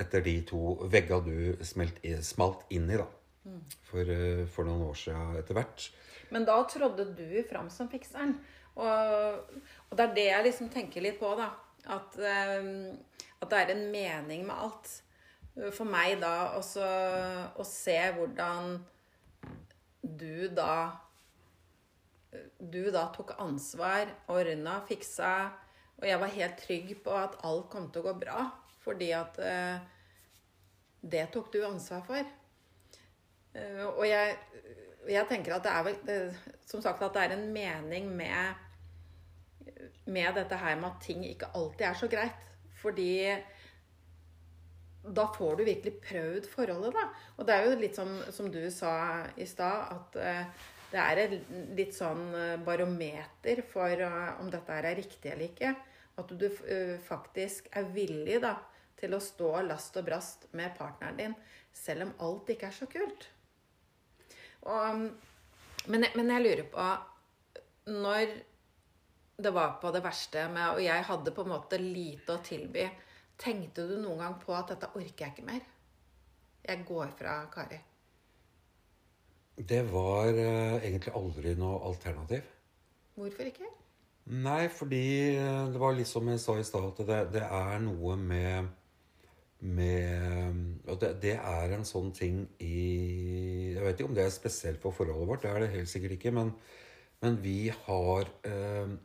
Etter 0.00 0.22
de 0.24 0.36
to 0.48 0.88
vegga 0.88 1.18
du 1.20 1.56
smelt, 1.66 1.98
smalt 2.24 2.62
inn 2.70 2.88
i, 2.90 2.96
da. 2.96 3.06
For, 3.90 4.06
for 4.52 4.68
noen 4.68 4.86
år 4.86 4.96
siden 4.96 5.36
etter 5.40 5.56
hvert. 5.58 5.90
Men 6.30 6.44
da 6.46 6.56
trådde 6.70 7.08
du 7.18 7.42
fram 7.48 7.68
som 7.72 7.88
fikseren. 7.90 8.36
Og, 8.76 9.60
og 9.90 9.98
det 9.98 10.06
er 10.06 10.16
det 10.16 10.26
jeg 10.28 10.46
liksom 10.46 10.70
tenker 10.72 11.04
litt 11.04 11.18
på, 11.20 11.32
da. 11.38 11.50
At, 11.90 12.16
eh, 12.18 12.70
at 13.40 13.52
det 13.52 13.60
er 13.60 13.74
en 13.74 13.86
mening 13.92 14.46
med 14.48 14.56
alt. 14.56 14.96
For 15.74 15.84
meg 15.88 16.20
da 16.22 16.54
også 16.56 16.86
å 17.58 17.64
se 17.66 17.98
hvordan 18.16 18.76
du 20.00 20.48
da 20.54 20.96
Du 22.62 22.92
da 22.94 23.08
tok 23.10 23.32
ansvar, 23.42 24.06
ordna, 24.30 24.76
fiksa, 24.86 25.50
og 25.98 26.04
jeg 26.06 26.20
var 26.22 26.30
helt 26.36 26.60
trygg 26.62 26.92
på 27.02 27.14
at 27.18 27.34
alt 27.44 27.66
kom 27.72 27.88
til 27.90 28.04
å 28.04 28.06
gå 28.06 28.12
bra. 28.22 28.44
Fordi 28.84 29.08
at 29.16 29.40
eh, 29.42 29.80
det 31.02 31.26
tok 31.34 31.50
du 31.52 31.58
ansvar 31.66 32.04
for. 32.06 32.30
Eh, 33.58 33.82
og 33.88 34.06
jeg, 34.06 34.36
jeg 35.08 35.28
tenker 35.30 35.54
at 35.56 35.64
det 35.64 35.70
er 35.72 35.84
vel 35.86 36.34
Som 36.68 36.82
sagt 36.84 37.00
at 37.02 37.14
det 37.16 37.22
er 37.22 37.32
en 37.36 37.46
mening 37.54 38.10
med 38.16 38.66
med 40.10 40.34
dette 40.36 40.58
her 40.58 40.76
med 40.76 40.90
at 40.90 41.02
ting 41.04 41.24
ikke 41.26 41.50
alltid 41.56 41.86
er 41.86 41.98
så 41.98 42.08
greit. 42.10 42.46
Fordi 42.80 43.12
da 45.00 45.26
får 45.32 45.56
du 45.56 45.64
virkelig 45.64 45.94
prøvd 46.04 46.48
forholdet, 46.52 46.92
da. 46.96 47.06
Og 47.38 47.46
det 47.48 47.54
er 47.54 47.66
jo 47.66 47.78
litt 47.80 47.96
som, 47.96 48.10
som 48.32 48.50
du 48.52 48.60
sa 48.72 48.92
i 49.40 49.46
stad, 49.48 49.94
at 49.96 50.18
eh, 50.20 50.66
det 50.90 51.00
er 51.00 51.22
et 51.22 51.36
litt 51.78 51.96
sånn 51.96 52.26
eh, 52.36 52.58
barometer 52.64 53.62
for 53.70 54.04
eh, 54.04 54.32
om 54.42 54.50
dette 54.52 54.76
her 54.76 54.90
er 54.90 55.00
riktig 55.00 55.32
eller 55.32 55.48
ikke. 55.48 55.74
At 56.20 56.32
du 56.36 56.50
faktisk 57.00 57.70
er 57.78 57.86
villig 57.94 58.42
da, 58.42 58.58
til 59.00 59.14
å 59.16 59.22
stå 59.24 59.54
last 59.64 59.94
og 59.96 60.04
brast 60.04 60.50
med 60.58 60.74
partneren 60.76 61.16
din, 61.16 61.36
selv 61.72 62.08
om 62.08 62.16
alt 62.26 62.50
ikke 62.52 62.68
er 62.68 62.76
så 62.76 62.88
kult. 62.90 63.30
Og, 64.62 65.00
men, 65.88 66.02
jeg- 66.04 66.16
men 66.16 66.30
jeg 66.34 66.42
lurer 66.44 66.66
på 66.72 66.86
Når 67.90 68.34
det 69.40 69.50
var 69.54 69.78
på 69.80 69.90
det 69.92 70.02
verste, 70.04 70.48
med, 70.52 70.74
og 70.76 70.82
jeg 70.84 71.04
hadde 71.04 71.32
på 71.32 71.42
en 71.42 71.48
måte 71.48 71.78
lite 71.80 72.34
å 72.36 72.42
tilby, 72.44 72.84
tenkte 73.40 73.86
du 73.88 73.94
noen 74.02 74.18
gang 74.18 74.34
på 74.42 74.52
at 74.54 74.68
dette 74.68 74.90
orker 74.94 75.24
jeg 75.26 75.32
ikke 75.32 75.46
mer? 75.46 75.62
Jeg 76.68 76.84
går 76.86 77.10
fra 77.16 77.38
Kari. 77.50 77.80
Det 79.70 79.80
var 79.92 80.28
uh, 80.32 80.76
egentlig 80.80 81.12
aldri 81.14 81.54
noe 81.58 81.80
alternativ. 81.90 82.42
Hvorfor 83.14 83.44
ikke? 83.50 83.68
Nei, 84.30 84.68
fordi 84.70 85.00
eh, 85.34 85.64
det 85.72 85.80
var 85.80 85.94
litt 85.96 86.08
som 86.08 86.28
jeg 86.30 86.40
sa 86.42 86.54
i 86.60 86.64
stad, 86.66 86.84
at 86.92 87.00
det, 87.08 87.18
det 87.34 87.42
er 87.46 87.80
noe 87.82 88.16
med 88.20 88.68
med 89.60 90.79
Og 90.90 91.00
det, 91.02 91.14
det 91.22 91.36
er 91.38 91.74
en 91.76 91.86
sånn 91.88 92.10
ting 92.16 92.42
i 92.62 93.74
Jeg 93.74 93.84
vet 93.84 94.00
ikke 94.00 94.10
om 94.10 94.16
det 94.16 94.26
er 94.26 94.34
spesielt 94.34 94.82
for 94.82 94.96
forholdet 94.96 95.28
vårt, 95.30 95.44
det 95.44 95.52
er 95.52 95.64
det 95.64 95.74
helt 95.74 95.90
sikkert 95.92 96.16
ikke, 96.16 96.34
men, 96.36 96.52
men 97.22 97.38
vi 97.44 97.70
har 97.86 98.30
eh, 98.48 98.96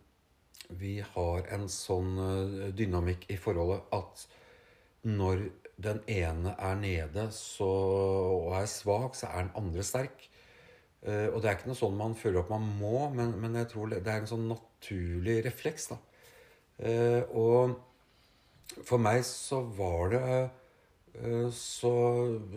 Vi 0.82 0.96
har 1.14 1.52
en 1.56 1.68
sånn 1.72 2.16
eh, 2.26 2.72
dynamikk 2.76 3.30
i 3.30 3.38
forholdet 3.40 3.86
at 3.96 4.26
når 5.06 5.46
den 5.78 6.00
ene 6.10 6.56
er 6.58 6.78
nede 6.80 7.28
så, 7.36 7.68
og 7.68 8.56
er 8.58 8.70
svak, 8.72 9.18
så 9.20 9.28
er 9.28 9.44
den 9.44 9.58
andre 9.60 9.84
sterk. 9.86 10.24
Eh, 11.06 11.28
og 11.30 11.42
det 11.42 11.50
er 11.50 11.58
ikke 11.60 11.70
noe 11.70 11.78
sånn 11.78 11.98
man 12.00 12.16
føler 12.18 12.42
at 12.42 12.50
man 12.50 12.66
må, 12.80 13.10
men, 13.14 13.36
men 13.42 13.58
jeg 13.60 13.70
tror 13.74 13.92
det 13.92 14.02
er 14.02 14.24
en 14.24 14.32
sånn 14.32 14.48
naturlig 14.50 15.42
refleks. 15.46 15.92
da. 15.92 16.00
Eh, 16.80 17.22
og 17.38 17.76
for 18.88 19.00
meg 19.00 19.22
så 19.28 19.62
var 19.78 20.16
det 20.16 20.24
Så, 21.56 21.92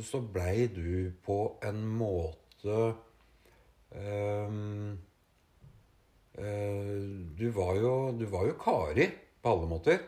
så 0.03 0.19
blei 0.35 0.67
du 0.75 1.13
på 1.23 1.37
en 1.63 1.85
måte 1.95 2.79
um, 3.95 4.97
du, 6.35 7.45
var 7.55 7.79
jo, 7.79 7.93
du 8.19 8.25
var 8.31 8.49
jo 8.49 8.57
Kari 8.59 9.07
på 9.39 9.53
alle 9.53 9.69
måter. 9.71 10.03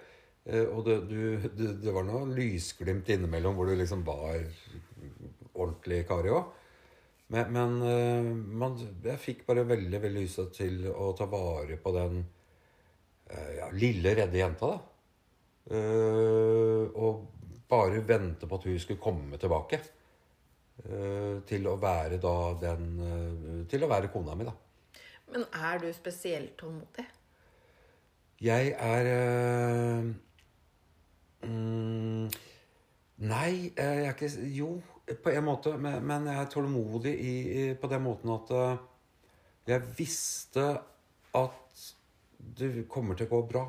Og 0.51 0.83
det, 0.87 0.97
du, 1.11 1.47
det, 1.47 1.69
det 1.83 1.95
var 1.95 2.07
noe 2.07 2.27
lysglimt 2.35 3.09
innimellom 3.11 3.55
hvor 3.55 3.71
du 3.71 3.77
liksom 3.79 4.03
var 4.07 4.39
ordentlig 5.55 6.05
Kari 6.11 6.35
òg. 6.35 6.53
Men, 7.31 7.51
men 7.55 7.75
man, 8.59 8.79
jeg 9.07 9.23
fikk 9.23 9.43
bare 9.47 9.67
veldig 9.71 10.03
veldig 10.03 10.23
lyst 10.23 10.43
til 10.59 10.87
å 10.91 11.13
ta 11.19 11.27
vare 11.31 11.79
på 11.83 11.95
den 11.95 12.23
ja, 13.59 13.71
lille, 13.75 14.15
redde 14.19 14.43
jenta. 14.43 14.75
da. 14.75 14.87
Uh, 15.71 16.91
og 16.99 17.40
bare 17.71 18.03
vente 18.07 18.49
på 18.49 18.59
at 18.59 18.67
hun 18.69 18.79
skulle 18.83 19.03
komme 19.03 19.39
tilbake. 19.41 19.81
Uh, 20.81 21.43
til 21.45 21.67
å 21.69 21.75
være 21.77 22.17
da 22.17 22.35
den 22.57 22.85
uh, 23.05 23.57
Til 23.69 23.83
å 23.85 23.89
være 23.91 24.09
kona 24.09 24.33
mi, 24.33 24.47
da. 24.49 24.55
Men 25.29 25.43
er 25.53 25.83
du 25.83 25.91
spesielt 25.93 26.55
tålmodig? 26.57 27.05
Jeg 28.41 28.71
er 28.81 29.11
mm, 31.45 32.31
Nei, 33.29 33.51
jeg 33.77 34.07
er 34.07 34.15
ikke 34.15 34.31
Jo, 34.57 34.71
på 35.21 35.35
en 35.35 35.45
måte. 35.45 35.75
Men, 35.77 36.01
men 36.09 36.31
jeg 36.33 36.41
er 36.41 36.49
tålmodig 36.55 37.13
i, 37.13 37.35
i, 37.61 37.67
på 37.77 37.91
den 37.93 38.07
måten 38.07 38.33
at 38.33 38.55
jeg 39.69 39.93
visste 39.99 40.65
at 41.37 41.85
det 42.59 42.89
kommer 42.91 43.19
til 43.19 43.29
å 43.29 43.35
gå 43.37 43.43
bra. 43.53 43.67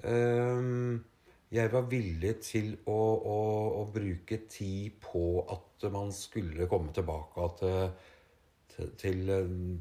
Uh, 0.00 0.96
jeg 1.56 1.72
var 1.72 1.86
villig 1.90 2.34
til 2.44 2.74
å, 2.88 2.96
å, 2.96 3.38
å, 3.80 3.86
bruke 3.92 4.42
tid 4.50 4.98
på 5.02 5.24
at 5.52 5.86
man 5.92 6.12
skulle 6.14 6.68
komme 6.70 6.92
tilbake 6.94 7.48
til, 7.60 7.80
til, 8.74 8.92
til 9.00 9.32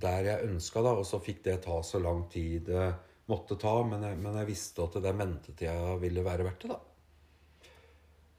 der 0.01 0.29
jeg 0.29 0.49
ønska, 0.49 0.83
da. 0.85 0.95
Og 0.99 1.07
så 1.07 1.21
fikk 1.23 1.43
det 1.47 1.61
ta 1.65 1.81
så 1.83 2.01
lang 2.03 2.25
tid 2.31 2.71
det 2.71 2.87
måtte 3.31 3.57
ta. 3.61 3.75
Men 3.87 4.05
jeg, 4.07 4.19
men 4.21 4.39
jeg 4.41 4.51
visste 4.51 4.85
at 4.85 4.99
den 5.03 5.21
ventetida 5.23 5.95
ville 6.01 6.25
være 6.25 6.47
verdt 6.47 6.67
det, 6.67 6.75
da. 6.75 6.81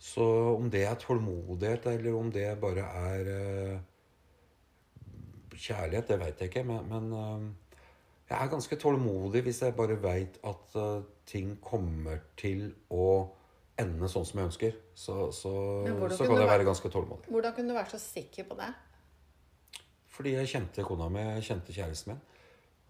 Så 0.07 0.25
om 0.55 0.68
det 0.70 0.85
er 0.87 0.99
tålmodighet, 1.01 1.87
eller 1.90 2.14
om 2.14 2.29
det 2.31 2.49
bare 2.62 2.85
er 3.11 3.31
kjærlighet, 5.57 6.11
det 6.11 6.18
veit 6.20 6.42
jeg 6.42 6.53
ikke. 6.53 6.66
Men, 6.68 6.90
men 6.92 7.55
jeg 8.27 8.37
er 8.39 8.51
ganske 8.51 8.77
tålmodig 8.83 9.43
hvis 9.47 9.62
jeg 9.62 9.75
bare 9.79 9.97
veit 10.03 10.39
at 10.47 10.79
uh, 10.79 11.05
ting 11.29 11.57
kommer 11.62 12.25
til 12.39 12.69
å 12.91 13.07
ende 13.79 14.09
sånn 14.09 14.25
som 14.27 14.41
jeg 14.41 14.51
ønsker, 14.51 14.77
så, 14.97 15.17
så, 15.37 15.53
så 15.85 16.25
kan 16.25 16.41
jeg 16.41 16.49
være 16.49 16.67
ganske 16.67 16.91
tålmodig. 16.91 17.29
Hvordan 17.29 17.55
kunne 17.57 17.75
du 17.75 17.77
være 17.77 17.93
så 17.93 18.01
sikker 18.01 18.49
på 18.49 18.57
det? 18.59 18.71
Fordi 20.17 20.33
jeg 20.33 20.49
kjente 20.49 20.85
kona 20.87 21.11
mi, 21.12 21.21
jeg 21.37 21.45
kjente 21.51 21.77
kjæresten 21.77 22.15
min. 22.15 22.23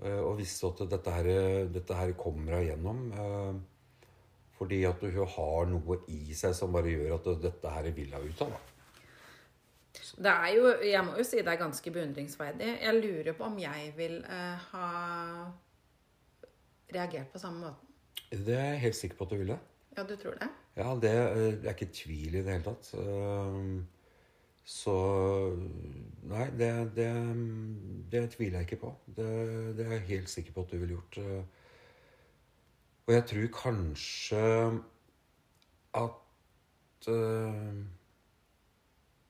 Eh, 0.05 0.21
og 0.21 0.37
visste 0.39 0.71
at 0.71 0.85
dette 0.93 1.17
her, 1.17 1.29
dette 1.73 1.97
her 1.99 2.13
kommer 2.19 2.59
hun 2.59 2.63
igjennom. 2.69 3.03
Eh, 3.11 4.07
fordi 4.57 4.85
at 4.89 5.03
hun 5.03 5.35
har 5.35 5.69
noe 5.73 5.99
i 6.13 6.37
seg 6.39 6.55
som 6.57 6.73
bare 6.73 6.95
gjør 6.95 7.17
at 7.19 7.31
dette 7.43 7.73
her 7.75 7.91
vil 7.97 8.15
hun 8.15 8.31
ut 8.31 8.47
av. 8.47 8.55
da. 8.55 8.76
Det 10.15 10.33
er 10.33 10.51
jo, 10.55 10.73
jeg 10.85 11.05
må 11.05 11.17
jo 11.19 11.25
si 11.27 11.41
det 11.41 11.53
er 11.53 11.61
ganske 11.61 11.93
beundringsverdig. 11.93 12.69
Jeg 12.83 13.01
lurer 13.01 13.35
på 13.37 13.49
om 13.49 13.59
jeg 13.59 13.91
vil 13.97 14.19
uh, 14.29 14.69
ha 14.71 14.91
reagert 16.95 17.33
på 17.33 17.43
samme 17.43 17.67
måten. 17.67 17.93
Det 18.31 18.55
er 18.55 18.73
jeg 18.75 18.85
helt 18.87 18.97
sikker 18.97 19.19
på 19.19 19.27
at 19.27 19.35
du 19.35 19.37
ville. 19.43 19.59
Ja, 19.97 20.05
du 20.05 20.17
tror 20.21 20.39
det? 20.41 20.49
Ja, 20.77 20.95
det 21.03 21.11
er 21.11 21.71
ikke 21.73 21.93
tvil 21.95 22.35
i 22.35 22.43
det 22.45 22.53
hele 22.53 22.65
tatt. 22.67 22.91
Så 24.67 24.95
Nei, 26.27 26.49
det, 26.59 26.71
det, 26.97 27.09
det 28.13 28.25
tviler 28.35 28.59
jeg 28.59 28.67
ikke 28.67 28.83
på. 28.83 28.93
Det, 29.07 29.29
det, 29.79 29.87
er 29.87 29.93
jeg 29.97 30.09
helt 30.11 30.31
sikker 30.31 30.53
på 30.53 30.67
at 30.67 30.73
du 30.73 30.79
ville 30.83 30.99
gjort. 30.99 31.19
Og 33.07 33.15
jeg 33.15 33.25
tror 33.31 33.53
kanskje 33.55 34.43
at 35.95 37.09
uh, 37.09 37.85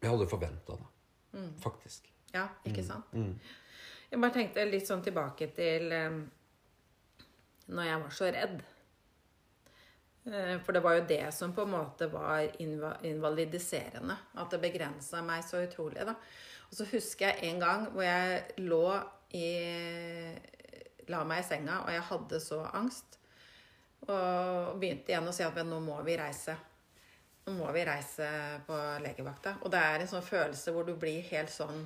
Jeg 0.06 0.14
hadde 0.14 0.30
forventa 0.30 0.78
det, 0.78 0.88
mm. 1.34 1.52
faktisk. 1.62 2.06
Ja, 2.30 2.46
ikke 2.62 2.84
mm. 2.84 2.86
sant? 2.86 3.12
Mm. 3.12 3.34
Jeg 4.06 4.22
bare 4.22 4.34
tenkte 4.36 4.64
litt 4.68 4.86
sånn 4.86 5.02
tilbake 5.02 5.50
til 5.56 5.90
um, 5.90 6.20
når 7.74 7.88
jeg 7.88 8.02
var 8.04 8.14
så 8.14 8.30
redd. 8.30 8.60
Eh, 10.26 10.52
for 10.62 10.74
det 10.74 10.82
var 10.84 10.98
jo 10.98 11.06
det 11.08 11.24
som 11.34 11.54
på 11.54 11.64
en 11.66 11.72
måte 11.74 12.06
var 12.12 12.46
invalidiserende. 12.62 14.16
At 14.38 14.54
det 14.54 14.62
begrensa 14.62 15.22
meg 15.26 15.42
så 15.46 15.64
utrolig. 15.66 16.06
da. 16.06 16.14
Og 16.70 16.78
så 16.78 16.86
husker 16.90 17.32
jeg 17.32 17.50
en 17.50 17.62
gang 17.62 17.88
hvor 17.94 18.06
jeg 18.06 18.62
lå 18.62 18.86
i 19.34 19.48
La 21.06 21.20
meg 21.22 21.44
i 21.44 21.46
senga, 21.46 21.84
og 21.84 21.92
jeg 21.94 22.02
hadde 22.08 22.40
så 22.42 22.64
angst. 22.74 23.20
Og 24.06 24.78
begynte 24.80 25.12
igjen 25.12 25.28
å 25.30 25.34
si 25.34 25.44
at 25.46 25.60
nå 25.66 25.78
må 25.82 26.00
vi 26.06 26.16
reise. 26.18 26.56
Nå 27.46 27.52
må 27.54 27.70
vi 27.70 27.84
reise 27.86 28.26
på 28.66 28.76
legevakta. 29.04 29.52
Og 29.62 29.70
det 29.70 29.78
er 29.78 30.02
en 30.02 30.10
sånn 30.10 30.24
følelse 30.26 30.72
hvor 30.74 30.86
du 30.86 30.96
blir 30.98 31.22
helt 31.28 31.52
sånn 31.52 31.84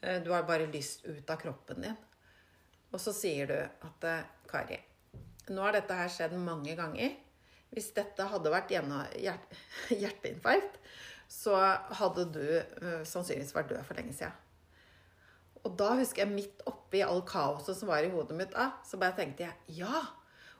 eh, 0.00 0.20
Du 0.22 0.30
har 0.30 0.46
bare 0.46 0.70
lyst 0.70 1.02
ut 1.08 1.30
av 1.34 1.40
kroppen 1.40 1.82
din. 1.82 1.96
Og 2.92 3.00
så 3.02 3.14
sier 3.16 3.50
du 3.50 3.56
at 3.58 4.06
eh, 4.06 4.28
Kari, 4.46 4.78
nå 5.50 5.64
har 5.64 5.74
dette 5.74 5.96
her 5.98 6.12
skjedd 6.12 6.36
mange 6.38 6.76
ganger. 6.78 7.16
Hvis 7.74 7.90
dette 7.96 8.28
hadde 8.28 8.52
vært 8.52 8.70
hjert 8.70 9.58
hjerteinfarkt, 10.04 10.78
så 11.32 11.56
hadde 11.96 12.26
du 12.28 12.44
uh, 12.44 13.02
sannsynligvis 13.08 13.54
vært 13.56 13.70
død 13.72 13.86
for 13.88 13.96
lenge 13.96 14.12
siden. 14.12 14.34
Og 15.64 15.72
da 15.80 15.94
husker 15.96 16.26
jeg 16.26 16.34
midt 16.34 16.60
oppi 16.68 17.00
all 17.06 17.22
kaoset 17.24 17.78
som 17.78 17.88
var 17.88 18.04
i 18.04 18.10
hodet 18.12 18.36
mitt 18.36 18.52
da, 18.52 18.74
så 18.84 19.00
bare 19.00 19.16
tenkte 19.16 19.46
jeg 19.46 19.78
ja. 19.80 20.02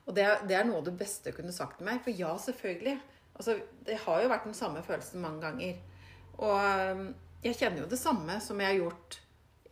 Og 0.07 0.15
det, 0.17 0.25
det 0.49 0.57
er 0.57 0.65
noe 0.65 0.81
av 0.81 0.87
det 0.87 0.95
beste 0.97 1.29
du 1.29 1.37
kunne 1.37 1.53
sagt 1.53 1.77
til 1.77 1.87
meg. 1.87 2.01
For 2.03 2.15
ja, 2.17 2.33
selvfølgelig. 2.41 2.97
Altså, 3.33 3.57
det 3.85 3.97
har 4.05 4.21
jo 4.21 4.29
vært 4.29 4.47
den 4.47 4.57
samme 4.57 4.83
følelsen 4.85 5.21
mange 5.23 5.41
ganger. 5.41 5.77
Og 6.37 6.57
um, 6.93 7.07
jeg 7.43 7.57
kjenner 7.59 7.83
jo 7.83 7.89
det 7.91 7.99
samme 8.01 8.37
som 8.41 8.61
jeg 8.61 8.71
har 8.71 8.81
gjort 8.81 9.19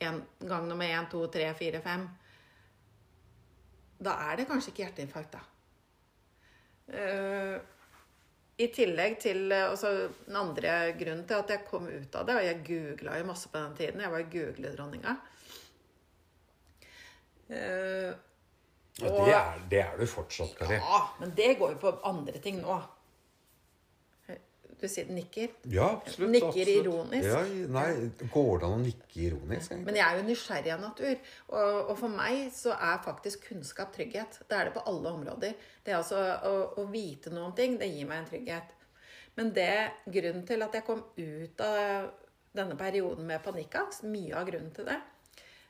en 0.02 0.22
gang 0.50 0.66
nummer 0.70 0.90
én, 0.90 1.10
to, 1.12 1.22
tre, 1.32 1.46
fire, 1.58 1.82
fem. 1.84 2.08
Da 4.02 4.16
er 4.30 4.40
det 4.40 4.48
kanskje 4.50 4.74
ikke 4.74 4.86
hjerteinfarkt, 4.88 5.38
da. 5.38 5.44
Uh, 6.92 7.60
I 8.60 8.68
tillegg 8.74 9.20
til 9.22 9.46
uh, 9.54 9.70
altså, 9.70 10.10
Den 10.26 10.36
andre 10.36 10.72
grunnen 11.00 11.22
til 11.30 11.38
at 11.40 11.54
jeg 11.54 11.64
kom 11.70 11.86
ut 11.88 12.18
av 12.18 12.26
det, 12.28 12.36
og 12.36 12.48
jeg 12.48 12.64
googla 12.68 13.20
jo 13.22 13.28
masse 13.30 13.48
på 13.48 13.62
den 13.62 13.78
tiden 13.78 14.02
Jeg 14.04 14.12
var 14.12 14.26
googledronninga. 14.34 15.14
Uh, 17.52 18.12
ja, 19.00 19.08
det, 19.08 19.36
er, 19.36 19.62
det 19.72 19.80
er 19.86 20.02
du 20.02 20.10
fortsatt, 20.10 20.58
Kari. 20.58 20.82
Ja, 20.82 21.00
men 21.22 21.32
det 21.38 21.54
går 21.62 21.78
jo 21.78 21.80
på 21.86 21.94
andre 22.10 22.42
ting 22.44 22.60
nå. 22.64 22.82
Du 24.82 24.88
sier 24.90 25.10
nikker? 25.14 25.52
Ja, 25.70 25.92
absolutt. 26.00 26.32
Nikker 26.34 26.48
absolutt. 26.48 26.72
ironisk? 26.82 27.28
Ja, 27.30 27.42
nei, 27.76 28.28
Går 28.34 28.64
det 28.64 28.66
an 28.66 28.74
å 28.74 28.82
nikke 28.82 29.20
ironisk? 29.28 29.68
Egentlig? 29.68 29.86
Men 29.86 30.00
jeg 30.00 30.06
er 30.08 30.18
jo 30.18 30.26
nysgjerrig 30.30 30.74
av 30.74 30.82
natur. 30.82 31.12
Og, 31.52 31.76
og, 31.84 31.92
for 32.00 32.16
meg 32.16 32.42
så 32.56 32.74
er 32.74 33.04
faktisk 33.06 33.46
kunnskap 33.52 33.94
trygghet. 33.94 34.42
Det 34.50 34.58
er 34.58 34.70
det 34.70 34.76
på 34.78 34.86
alle 34.90 35.14
områder. 35.20 35.70
Det 35.86 35.94
er 35.94 36.00
altså 36.00 36.24
å, 36.50 36.56
å 36.82 36.88
vite 36.90 37.34
noen 37.34 37.54
ting, 37.58 37.78
det 37.78 37.92
gir 37.92 38.10
meg 38.10 38.24
en 38.24 38.30
trygghet. 38.32 38.74
Men 39.38 39.54
det, 39.56 39.72
grunnen 40.12 40.44
til 40.50 40.66
at 40.66 40.76
jeg 40.76 40.88
kom 40.88 41.06
ut 41.16 41.64
av 41.64 42.10
denne 42.58 42.76
perioden 42.80 43.28
med 43.30 43.44
panikkangst, 43.46 44.04
mye 44.10 44.36
av 44.36 44.50
grunnen 44.50 44.74
til 44.76 44.90
det, 44.90 44.98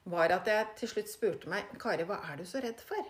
var 0.09 0.33
at 0.33 0.47
jeg 0.49 0.69
til 0.79 0.95
slutt 0.95 1.11
spurte 1.11 1.51
meg 1.51 1.75
Kari, 1.81 2.07
hva 2.09 2.23
er 2.31 2.39
du 2.39 2.47
så 2.47 2.63
redd 2.63 2.79
for? 2.81 3.03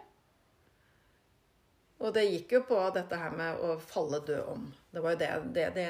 Og 2.01 2.13
det 2.15 2.25
gikk 2.25 2.55
jo 2.57 2.63
på 2.65 2.81
dette 2.95 3.17
her 3.17 3.33
med 3.37 3.61
å 3.61 3.75
falle 3.81 4.21
død 4.25 4.51
om. 4.55 4.67
Det 4.91 5.03
var 5.03 5.13
jo 5.13 5.21
det 5.21 5.31
det, 5.55 5.65
det 5.77 5.89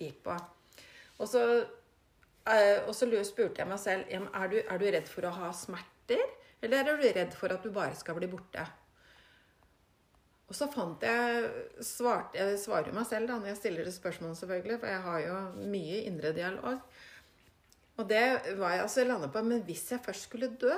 gikk 0.00 0.22
på. 0.24 0.36
Og 1.20 1.28
så, 1.28 1.42
eh, 2.48 2.78
og 2.86 2.94
så 2.96 3.08
spurte 3.28 3.60
jeg 3.60 3.68
meg 3.68 3.80
selv 3.80 4.08
er 4.08 4.52
du, 4.52 4.58
er 4.62 4.86
redd 4.96 5.10
for 5.10 5.28
å 5.28 5.34
ha 5.42 5.52
smerter, 5.54 6.22
eller 6.62 6.80
er 6.80 6.88
du 6.88 7.04
redd 7.04 7.36
for 7.36 7.52
at 7.52 7.62
du 7.62 7.74
bare 7.74 7.94
skal 7.98 8.16
bli 8.16 8.30
borte? 8.32 8.64
Og 10.48 10.56
så 10.56 10.66
fant 10.68 11.00
jeg 11.00 11.46
svart, 11.80 12.34
Jeg 12.36 12.58
svarer 12.60 12.90
jo 12.90 12.96
meg 12.96 13.06
selv 13.08 13.30
da, 13.30 13.38
når 13.40 13.54
jeg 13.54 13.60
stiller 13.60 13.86
det 13.88 13.94
spørsmålet, 13.94 14.36
selvfølgelig, 14.36 14.80
for 14.80 14.90
jeg 14.90 15.04
har 15.06 15.20
jo 15.24 15.36
mye 15.72 16.02
indre 16.10 16.32
dialog. 16.36 16.82
Og 17.96 18.08
det 18.08 18.24
var 18.58 18.74
jeg 18.74 18.82
altså 18.82 19.04
landet 19.04 19.32
på. 19.32 19.42
Men 19.46 19.62
hvis 19.64 19.86
jeg 19.92 20.04
først 20.04 20.28
skulle 20.28 20.50
dø, 20.60 20.76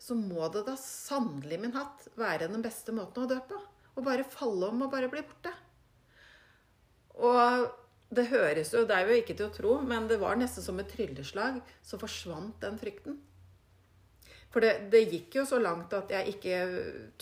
så 0.00 0.16
må 0.16 0.48
det 0.52 0.64
da 0.64 0.76
sannelig 0.80 1.58
min 1.60 1.76
hatt 1.76 2.06
være 2.18 2.48
den 2.48 2.64
beste 2.64 2.94
måten 2.96 3.26
å 3.26 3.28
dø 3.28 3.36
på. 3.50 3.58
Å 3.94 4.04
bare 4.04 4.24
falle 4.24 4.70
om 4.72 4.86
og 4.86 4.92
bare 4.92 5.10
bli 5.12 5.20
borte. 5.26 5.52
Og 7.20 7.66
det 8.10 8.24
høres 8.30 8.72
jo 8.74 8.86
Det 8.88 8.96
er 8.96 9.06
jo 9.06 9.18
ikke 9.20 9.36
til 9.38 9.46
å 9.46 9.54
tro, 9.54 9.74
men 9.86 10.08
det 10.10 10.18
var 10.22 10.38
nesten 10.40 10.64
som 10.64 10.78
et 10.80 10.88
trylleslag. 10.90 11.60
Så 11.84 12.00
forsvant 12.00 12.56
den 12.64 12.78
frykten. 12.80 13.18
For 14.50 14.64
det, 14.64 14.88
det, 14.90 15.04
gikk 15.12 15.36
jo 15.38 15.44
så 15.46 15.60
langt 15.62 15.92
at 15.94 16.10
jeg 16.10 16.32
ikke 16.32 16.54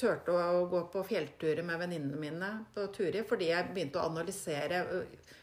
turte 0.01 0.33
å 0.33 0.63
gå 0.71 0.87
på 0.93 1.03
fjellturer 1.11 1.67
med 1.67 1.83
venninnene 1.83 2.21
mine 2.21 2.49
på 2.73 2.87
turer, 2.95 3.27
fordi 3.29 3.51
jeg 3.51 3.69
begynte 3.75 4.01
å 4.01 4.07
analysere 4.09 4.79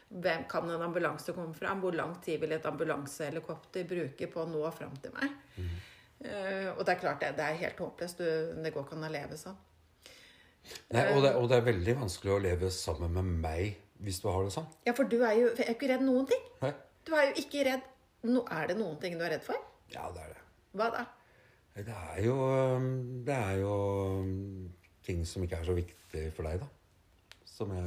hvem 0.08 0.48
kan 0.50 0.66
en 0.70 0.82
ambulanse 0.82 1.34
komme 1.36 1.54
fra, 1.54 1.76
hvor 1.78 1.94
lang 1.94 2.16
tid 2.24 2.40
vil 2.42 2.56
et 2.56 2.66
ambulansehelikopter 2.66 3.86
bruke 3.86 4.26
på 4.32 4.42
å 4.42 4.48
nå 4.50 4.64
fram 4.74 4.98
til 5.02 5.14
meg. 5.14 5.38
Mm. 5.60 5.76
Uh, 6.26 6.68
og 6.74 6.82
det 6.84 6.94
er 6.94 7.00
klart, 7.00 7.22
det, 7.22 7.32
det 7.38 7.46
er 7.46 7.58
helt 7.62 7.80
håpløst. 7.84 8.22
Det 8.64 8.74
går 8.74 8.86
ikke 8.86 8.98
an 8.98 9.08
å 9.08 9.12
leve 9.12 9.38
sånn. 9.40 9.56
Nei, 10.90 11.02
og 11.14 11.20
det, 11.22 11.34
og 11.38 11.48
det, 11.50 11.60
er 11.60 11.66
veldig 11.68 11.94
vanskelig 12.00 12.32
å 12.34 12.40
leve 12.42 12.70
sammen 12.74 13.12
med 13.14 13.34
meg 13.44 13.76
hvis 14.02 14.18
du 14.22 14.26
har 14.28 14.42
det 14.44 14.54
sånn. 14.54 14.66
Ja, 14.86 14.94
for 14.96 15.08
du 15.08 15.20
er 15.22 15.36
jo 15.38 15.52
er 15.54 15.72
ikke 15.72 15.90
redd 15.92 16.02
noen 16.04 16.26
ting. 16.28 16.42
Nei. 16.62 16.72
Du 17.06 17.14
er 17.14 17.30
jo 17.30 17.36
ikke 17.44 17.62
redd 17.68 17.84
no, 18.26 18.42
Er 18.50 18.72
det 18.72 18.78
noen 18.80 18.98
ting 19.02 19.14
du 19.16 19.22
er 19.24 19.36
redd 19.36 19.44
for? 19.46 19.60
Ja, 19.92 20.08
det 20.14 20.24
er 20.24 20.34
det. 20.34 20.40
Hva 20.76 20.90
da? 20.92 21.04
Det 21.76 21.92
er 21.92 22.18
jo 22.24 22.36
Det 23.24 23.36
er 23.36 23.60
jo 23.60 23.76
ting 25.06 25.22
som 25.28 25.44
ikke 25.44 25.60
er 25.60 25.68
så 25.68 25.76
viktig 25.76 26.24
for 26.34 26.48
deg, 26.48 26.58
da. 26.64 26.70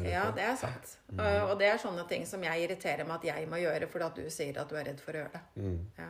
ja, 0.07 0.23
det 0.33 0.45
er 0.47 0.55
sant. 0.57 0.93
Ja. 1.11 1.17
Mm. 1.19 1.49
Og 1.51 1.59
det 1.59 1.67
er 1.67 1.81
sånne 1.81 2.05
ting 2.09 2.23
som 2.25 2.41
jeg 2.41 2.63
irriterer 2.63 3.05
meg 3.05 3.19
at 3.19 3.27
jeg 3.27 3.49
må 3.51 3.59
gjøre 3.61 3.89
fordi 3.91 4.05
at 4.07 4.21
du 4.21 4.29
sier 4.33 4.57
at 4.61 4.71
du 4.71 4.77
er 4.79 4.87
redd 4.87 5.03
for 5.03 5.13
å 5.13 5.21
gjøre 5.21 5.33
det. 5.35 5.41
Mm. 5.61 5.81
Ja. 5.99 6.07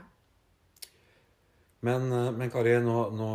Men, 1.85 2.11
eh, 2.11 2.31
men, 2.31 2.51
Kari, 2.51 2.75
nå, 2.83 2.97
nå, 3.15 3.29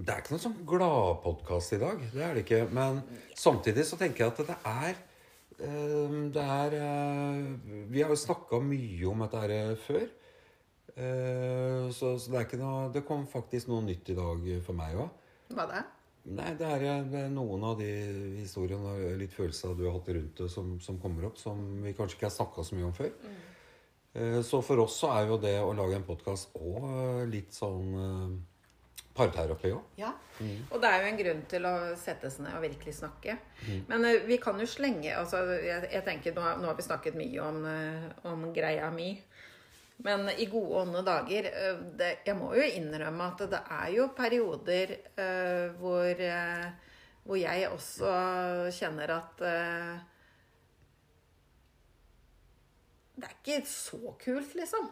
Det 0.00 0.14
er 0.14 0.22
ikke 0.22 0.32
noen 0.32 0.44
sånn 0.44 0.60
gladpodkast 0.68 1.74
i 1.76 1.80
dag. 1.82 2.02
Det 2.14 2.22
er 2.24 2.36
det 2.36 2.44
ikke. 2.46 2.62
Men 2.72 3.02
samtidig 3.36 3.84
så 3.88 3.98
tenker 4.00 4.24
jeg 4.24 4.32
at 4.32 4.42
det 4.48 4.56
er 4.70 4.94
eh, 5.66 6.16
Det 6.32 6.46
er 6.56 6.76
eh, 6.78 7.84
Vi 7.90 8.02
har 8.02 8.14
jo 8.14 8.16
snakka 8.16 8.62
mye 8.64 9.10
om 9.10 9.26
dette 9.26 9.44
her 9.44 9.76
før. 9.86 10.08
Så, 11.00 12.08
så, 12.18 12.28
det 12.28 12.36
er 12.36 12.42
ikke 12.44 12.58
noe 12.60 12.90
Det 12.92 13.04
kom 13.06 13.22
faktisk 13.30 13.70
noe 13.70 13.80
nytt 13.86 14.10
i 14.10 14.16
dag 14.18 14.42
for 14.66 14.76
meg 14.76 14.98
òg. 15.00 15.28
Hva 15.54 15.64
da? 15.70 15.84
Nei, 16.28 16.50
det 16.58 16.66
er, 16.66 16.82
det 17.08 17.20
er, 17.22 17.30
noen 17.32 17.62
av 17.64 17.78
de 17.78 17.88
historiene 18.36 18.90
og 18.92 19.14
litt 19.18 19.32
følelser 19.32 19.72
du 19.78 19.86
har 19.86 19.94
hatt 19.94 20.10
rundt 20.12 20.42
det, 20.42 20.48
som, 20.52 20.74
som 20.82 20.98
kommer 21.00 21.30
opp, 21.30 21.38
som 21.40 21.62
vi 21.80 21.94
kanskje 21.96 22.18
ikke 22.18 22.28
har 22.28 22.34
snakka 22.34 22.64
så 22.66 22.76
mye 22.76 22.90
om 22.90 22.92
før. 22.98 23.14
Mm. 23.22 23.38
Eh, 24.12 24.42
så 24.42 24.62
for 24.62 24.78
oss 24.78 24.98
så 24.98 25.12
er 25.14 25.28
jo 25.30 25.38
det 25.38 25.56
å 25.62 25.74
lage 25.76 25.94
en 25.98 26.06
podkast 26.06 26.56
òg 26.58 26.86
eh, 26.88 27.26
litt 27.30 27.54
sånn 27.54 27.92
eh, 27.94 28.32
parterapi 29.14 29.70
òg. 29.76 29.94
Ja. 30.00 30.10
Mm. 30.40 30.66
Og 30.70 30.82
det 30.82 30.90
er 30.90 31.02
jo 31.02 31.10
en 31.10 31.20
grunn 31.20 31.44
til 31.50 31.68
å 31.68 31.74
sette 32.00 32.30
seg 32.32 32.46
ned 32.46 32.58
og 32.58 32.64
virkelig 32.64 32.96
snakke. 32.98 33.36
Mm. 33.68 33.80
Men 33.90 34.08
vi 34.26 34.40
kan 34.42 34.58
jo 34.58 34.66
slenge 34.70 35.14
altså, 35.14 35.44
jeg, 35.54 35.90
jeg 35.92 36.06
tenker, 36.06 36.34
nå, 36.34 36.46
nå, 36.58 36.70
har 36.70 36.78
vi 36.78 36.86
snakket 36.88 37.18
mye 37.18 37.46
om, 37.46 37.66
om 38.32 38.46
greia 38.56 38.90
mi. 38.94 39.12
Men 40.00 40.30
i 40.32 40.46
gode 40.48 40.80
ånde 40.80 41.02
dager 41.04 41.44
det, 42.00 42.22
Jeg 42.24 42.32
må 42.38 42.54
jo 42.56 42.64
innrømme 42.64 43.26
at 43.34 43.42
det 43.52 43.58
er 43.60 43.90
jo 43.92 44.06
perioder 44.16 44.94
hvor, 45.76 46.22
hvor 47.26 47.36
jeg 47.36 47.68
også 47.68 48.14
kjenner 48.72 49.12
at 49.18 49.44
uh, 49.44 49.98
Det 53.20 53.28
er 53.28 53.36
ikke 53.36 53.60
så 53.68 54.14
kult, 54.20 54.54
liksom. 54.56 54.90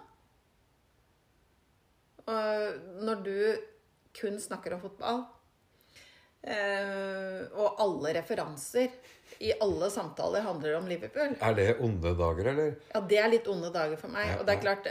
Og 2.29 3.05
når 3.07 3.23
du 3.25 3.37
kun 4.19 4.37
snakker 4.41 4.75
om 4.77 4.83
fotball, 4.83 5.23
eh, 6.43 7.47
og 7.57 7.81
alle 7.81 8.13
referanser 8.19 8.93
i 9.45 9.53
alle 9.63 9.89
samtaler 9.93 10.43
handler 10.43 10.77
om 10.79 10.89
Liverpool 10.91 11.37
Er 11.41 11.55
det 11.55 11.69
onde 11.85 12.15
dager, 12.19 12.51
eller? 12.53 12.75
Ja, 12.93 13.01
det 13.01 13.19
er 13.23 13.33
litt 13.33 13.49
onde 13.49 13.71
dager 13.75 14.01
for 14.01 14.13
meg. 14.13 14.33
Ja, 14.33 14.39
og 14.41 14.47
det 14.49 14.57
er 14.57 14.65
klart, 14.65 14.89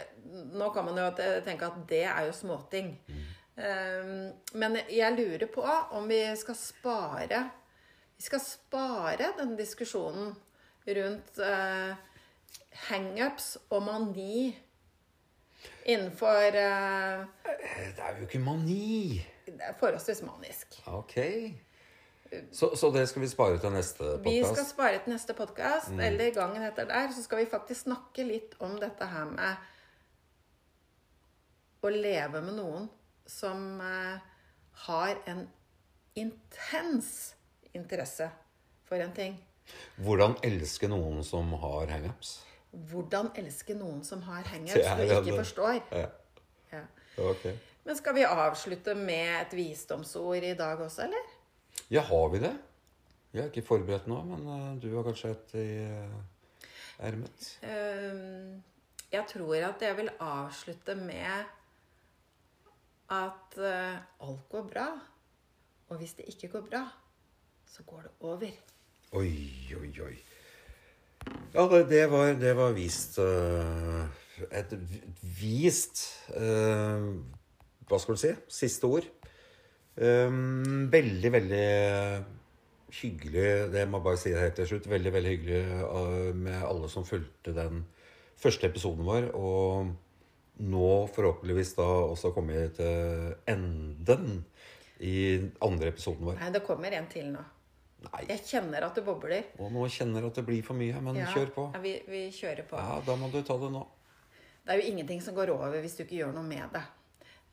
nå 0.55 0.69
kan 0.73 0.87
man 0.87 1.01
jo 1.01 1.07
tenke 1.45 1.67
at 1.67 1.81
det 1.89 2.03
er 2.07 2.29
jo 2.29 2.35
småting. 2.35 2.93
Mm. 3.09 3.23
Um, 3.57 4.11
men 4.61 4.77
jeg 4.93 5.15
lurer 5.17 5.49
på 5.49 5.63
om 5.97 6.03
vi 6.05 6.19
skal 6.37 6.53
spare 6.53 7.39
Vi 8.13 8.21
skal 8.21 8.41
spare 8.43 9.31
den 9.39 9.55
diskusjonen 9.57 10.35
rundt 10.85 11.39
hangups 12.87 13.57
og 13.69 13.83
mani 13.83 14.51
innenfor 15.85 16.57
uh, 16.57 17.25
Det 17.65 18.03
er 18.03 18.17
jo 18.17 18.27
ikke 18.27 18.39
mani. 18.39 19.25
Det 19.45 19.63
er 19.63 19.73
forholdsvis 19.79 20.21
manisk. 20.27 20.81
Ok. 20.85 21.17
Så, 22.51 22.75
så, 22.75 22.91
det 22.91 23.09
skal 23.09 23.21
vi 23.21 23.27
spare 23.31 23.59
til 23.59 23.71
neste 23.71 24.03
podkast? 24.03 24.25
Vi 24.25 24.43
skal 24.43 24.65
spare 24.65 24.99
til 25.03 25.13
neste 25.13 25.33
podkast. 25.33 25.91
Mm. 25.91 25.99
Eller 25.99 26.33
gangen 26.35 26.63
etter 26.63 26.85
der. 26.87 27.11
Så 27.15 27.23
skal 27.23 27.37
vi 27.37 27.45
faktisk 27.51 27.81
snakke 27.87 28.23
litt 28.27 28.55
om 28.59 28.75
dette 28.81 29.07
her 29.07 29.25
med 29.31 29.55
å 31.81 31.91
leve 31.93 32.41
med 32.43 32.57
noen 32.57 32.89
som 33.27 33.79
uh, 33.79 34.17
har 34.87 35.15
en 35.27 35.45
intens 36.17 37.35
interesse 37.73 38.29
for 38.87 38.99
en 38.99 39.13
ting. 39.15 39.37
Hvordan 40.01 40.37
elske 40.45 40.89
noen 40.91 41.23
som 41.25 41.53
har 41.61 41.89
hangups? 41.93 42.37
hvordan 42.71 43.31
elske 43.39 43.75
noen 43.77 44.03
som 44.05 44.21
har 44.27 44.47
hangups 44.51 44.75
du 44.99 45.13
ikke 45.19 45.39
forstår. 45.39 45.79
Ja. 45.91 46.07
Ja. 46.73 46.83
Okay. 47.31 47.55
Men 47.87 47.97
skal 47.97 48.17
vi 48.17 48.25
avslutte 48.27 48.95
med 48.99 49.29
et 49.41 49.53
visdomsord 49.55 50.43
i 50.43 50.53
dag 50.59 50.81
også, 50.83 51.07
eller? 51.07 51.35
Ja, 51.89 52.03
har 52.03 52.29
vi 52.33 52.41
det? 52.43 52.53
Jeg 53.33 53.43
er 53.43 53.51
ikke 53.51 53.67
forberedt 53.67 54.07
nå, 54.11 54.19
men 54.27 54.47
uh, 54.47 54.73
du 54.81 54.89
har 54.95 55.05
kanskje 55.07 55.31
et 55.33 55.55
i 55.61 55.67
uh, 55.87 56.67
ermet? 57.07 57.51
Jeg 59.07 59.23
tror 59.31 59.55
at 59.69 59.83
jeg 59.87 59.97
vil 59.97 60.11
avslutte 60.19 60.97
med 60.99 61.53
at 63.15 63.59
uh, 63.61 63.99
alt 64.27 64.49
går 64.51 64.65
bra. 64.73 64.87
Og 65.87 66.01
hvis 66.01 66.17
det 66.17 66.27
ikke 66.27 66.51
går 66.57 66.65
bra, 66.67 66.83
så 67.71 67.83
går 67.87 68.09
det 68.09 68.11
over. 68.19 68.51
Oi, 69.15 69.31
oi, 69.71 69.89
oi. 70.03 70.15
Ja, 71.53 71.63
det, 71.71 71.85
det, 71.89 72.01
var, 72.11 72.33
det 72.35 72.51
var, 72.57 72.73
vist 72.75 73.17
uh, 73.19 74.03
Et 74.51 74.73
vist 75.39 76.01
uh, 76.35 77.15
Hva 77.87 77.99
skal 78.03 78.17
du 78.17 78.21
si? 78.21 78.33
Siste 78.51 78.89
ord. 78.91 79.07
Um, 79.95 80.89
veldig, 80.91 81.31
veldig 81.33 81.69
hyggelig 82.99 83.47
Det 83.73 83.87
må 83.89 83.97
jeg 83.97 84.07
bare 84.09 84.19
si 84.19 84.35
helt 84.35 84.59
til 84.59 84.69
slutt. 84.73 84.91
Veldig, 84.91 85.13
veldig 85.15 85.33
hyggelig 85.37 85.63
med 86.43 86.59
alle 86.67 86.91
som 86.91 87.07
fulgte 87.07 87.55
den 87.55 87.85
første 88.37 88.67
episoden 88.67 89.07
vår. 89.07 89.31
Og 89.39 90.67
nå 90.67 90.93
forhåpentligvis 91.15 91.77
da 91.79 91.87
også 92.11 92.35
kommet 92.35 92.75
til 92.75 93.35
enden 93.47 94.41
i 94.99 95.19
andre 95.63 95.93
episoden 95.95 96.27
vår. 96.27 96.41
Nei, 96.41 96.51
det 96.51 96.67
kommer 96.67 96.91
en 96.91 97.07
til 97.11 97.31
nå. 97.31 97.51
Nei. 98.05 98.23
Jeg 98.29 98.43
kjenner 98.45 98.85
at 98.85 98.97
det 98.97 99.03
bobler. 99.05 99.47
Og 99.57 99.71
nå 99.73 99.87
kjenner 99.89 100.27
at 100.27 100.37
det 100.37 100.43
blir 100.45 100.65
for 100.65 100.77
mye, 100.77 100.99
men 101.01 101.17
ja, 101.17 101.29
kjør 101.33 101.53
på. 101.55 101.63
Ja, 101.73 101.81
vi, 101.81 101.93
vi, 102.05 102.27
kjører 102.35 102.67
på. 102.69 102.77
Ja, 102.77 102.99
Da 103.05 103.15
må 103.17 103.29
du 103.33 103.39
ta 103.45 103.57
det 103.57 103.71
nå. 103.73 103.81
Det 104.67 104.73
er 104.73 104.81
jo 104.81 104.91
ingenting 104.91 105.23
som 105.23 105.35
går 105.37 105.49
over 105.53 105.79
hvis 105.81 105.95
du 105.97 106.03
ikke 106.03 106.19
gjør 106.19 106.35
noe 106.35 106.45
med 106.45 106.75
det. 106.75 106.83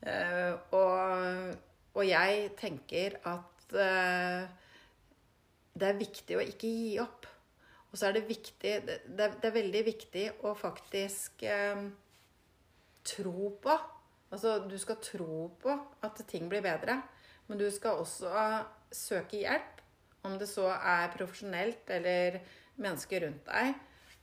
Uh, 0.05 0.53
og, 0.75 1.55
og, 1.95 2.01
jeg 2.05 2.49
tenker 2.59 3.15
at 3.25 3.73
uh, 3.73 4.43
det 5.73 5.87
er 5.87 5.97
viktig 5.97 6.37
å 6.37 6.43
ikke 6.45 6.69
gi 6.69 6.93
opp. 7.01 7.25
Og 7.89 7.97
så 7.97 8.09
er 8.09 8.17
det 8.17 8.25
viktig 8.27 8.73
Det, 8.85 8.97
det, 9.07 9.29
det 9.39 9.47
er 9.47 9.55
veldig 9.55 9.83
viktig 9.87 10.25
å 10.45 10.53
faktisk 10.59 11.47
uh, 11.47 11.87
tro 13.07 13.49
på. 13.63 13.79
Altså, 14.35 14.59
du 14.67 14.75
skal 14.81 15.01
tro 15.01 15.47
på 15.61 15.73
at 16.05 16.21
ting 16.29 16.51
blir 16.51 16.61
bedre, 16.65 16.99
men 17.47 17.61
du 17.61 17.65
skal 17.73 18.03
også 18.03 18.29
søke 18.93 19.41
hjelp 19.41 19.74
om 20.25 20.37
det 20.39 20.47
så 20.51 20.67
er 20.75 21.13
profesjonelt 21.15 21.89
eller 21.95 22.39
mennesker 22.81 23.27
rundt 23.27 23.49
deg. 23.49 23.75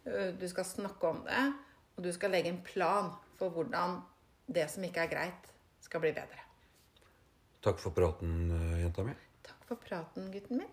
Øh, 0.07 0.31
du 0.41 0.47
skal 0.51 0.67
snakke 0.69 1.09
om 1.09 1.23
det, 1.27 1.45
og 1.97 2.05
du 2.05 2.13
skal 2.13 2.35
legge 2.35 2.53
en 2.53 2.63
plan 2.67 3.13
for 3.39 3.55
hvordan 3.55 4.01
det 4.53 4.69
som 4.71 4.85
ikke 4.85 5.07
er 5.07 5.13
greit, 5.13 5.51
skal 5.81 6.03
bli 6.03 6.13
bedre. 6.17 6.47
Takk 7.63 7.79
for 7.79 7.95
praten, 7.95 8.51
øh, 8.51 8.79
jenta 8.83 9.07
mi. 9.07 9.15
Takk 9.47 9.67
for 9.69 9.79
praten, 9.89 10.33
gutten 10.35 10.59
min. 10.59 10.71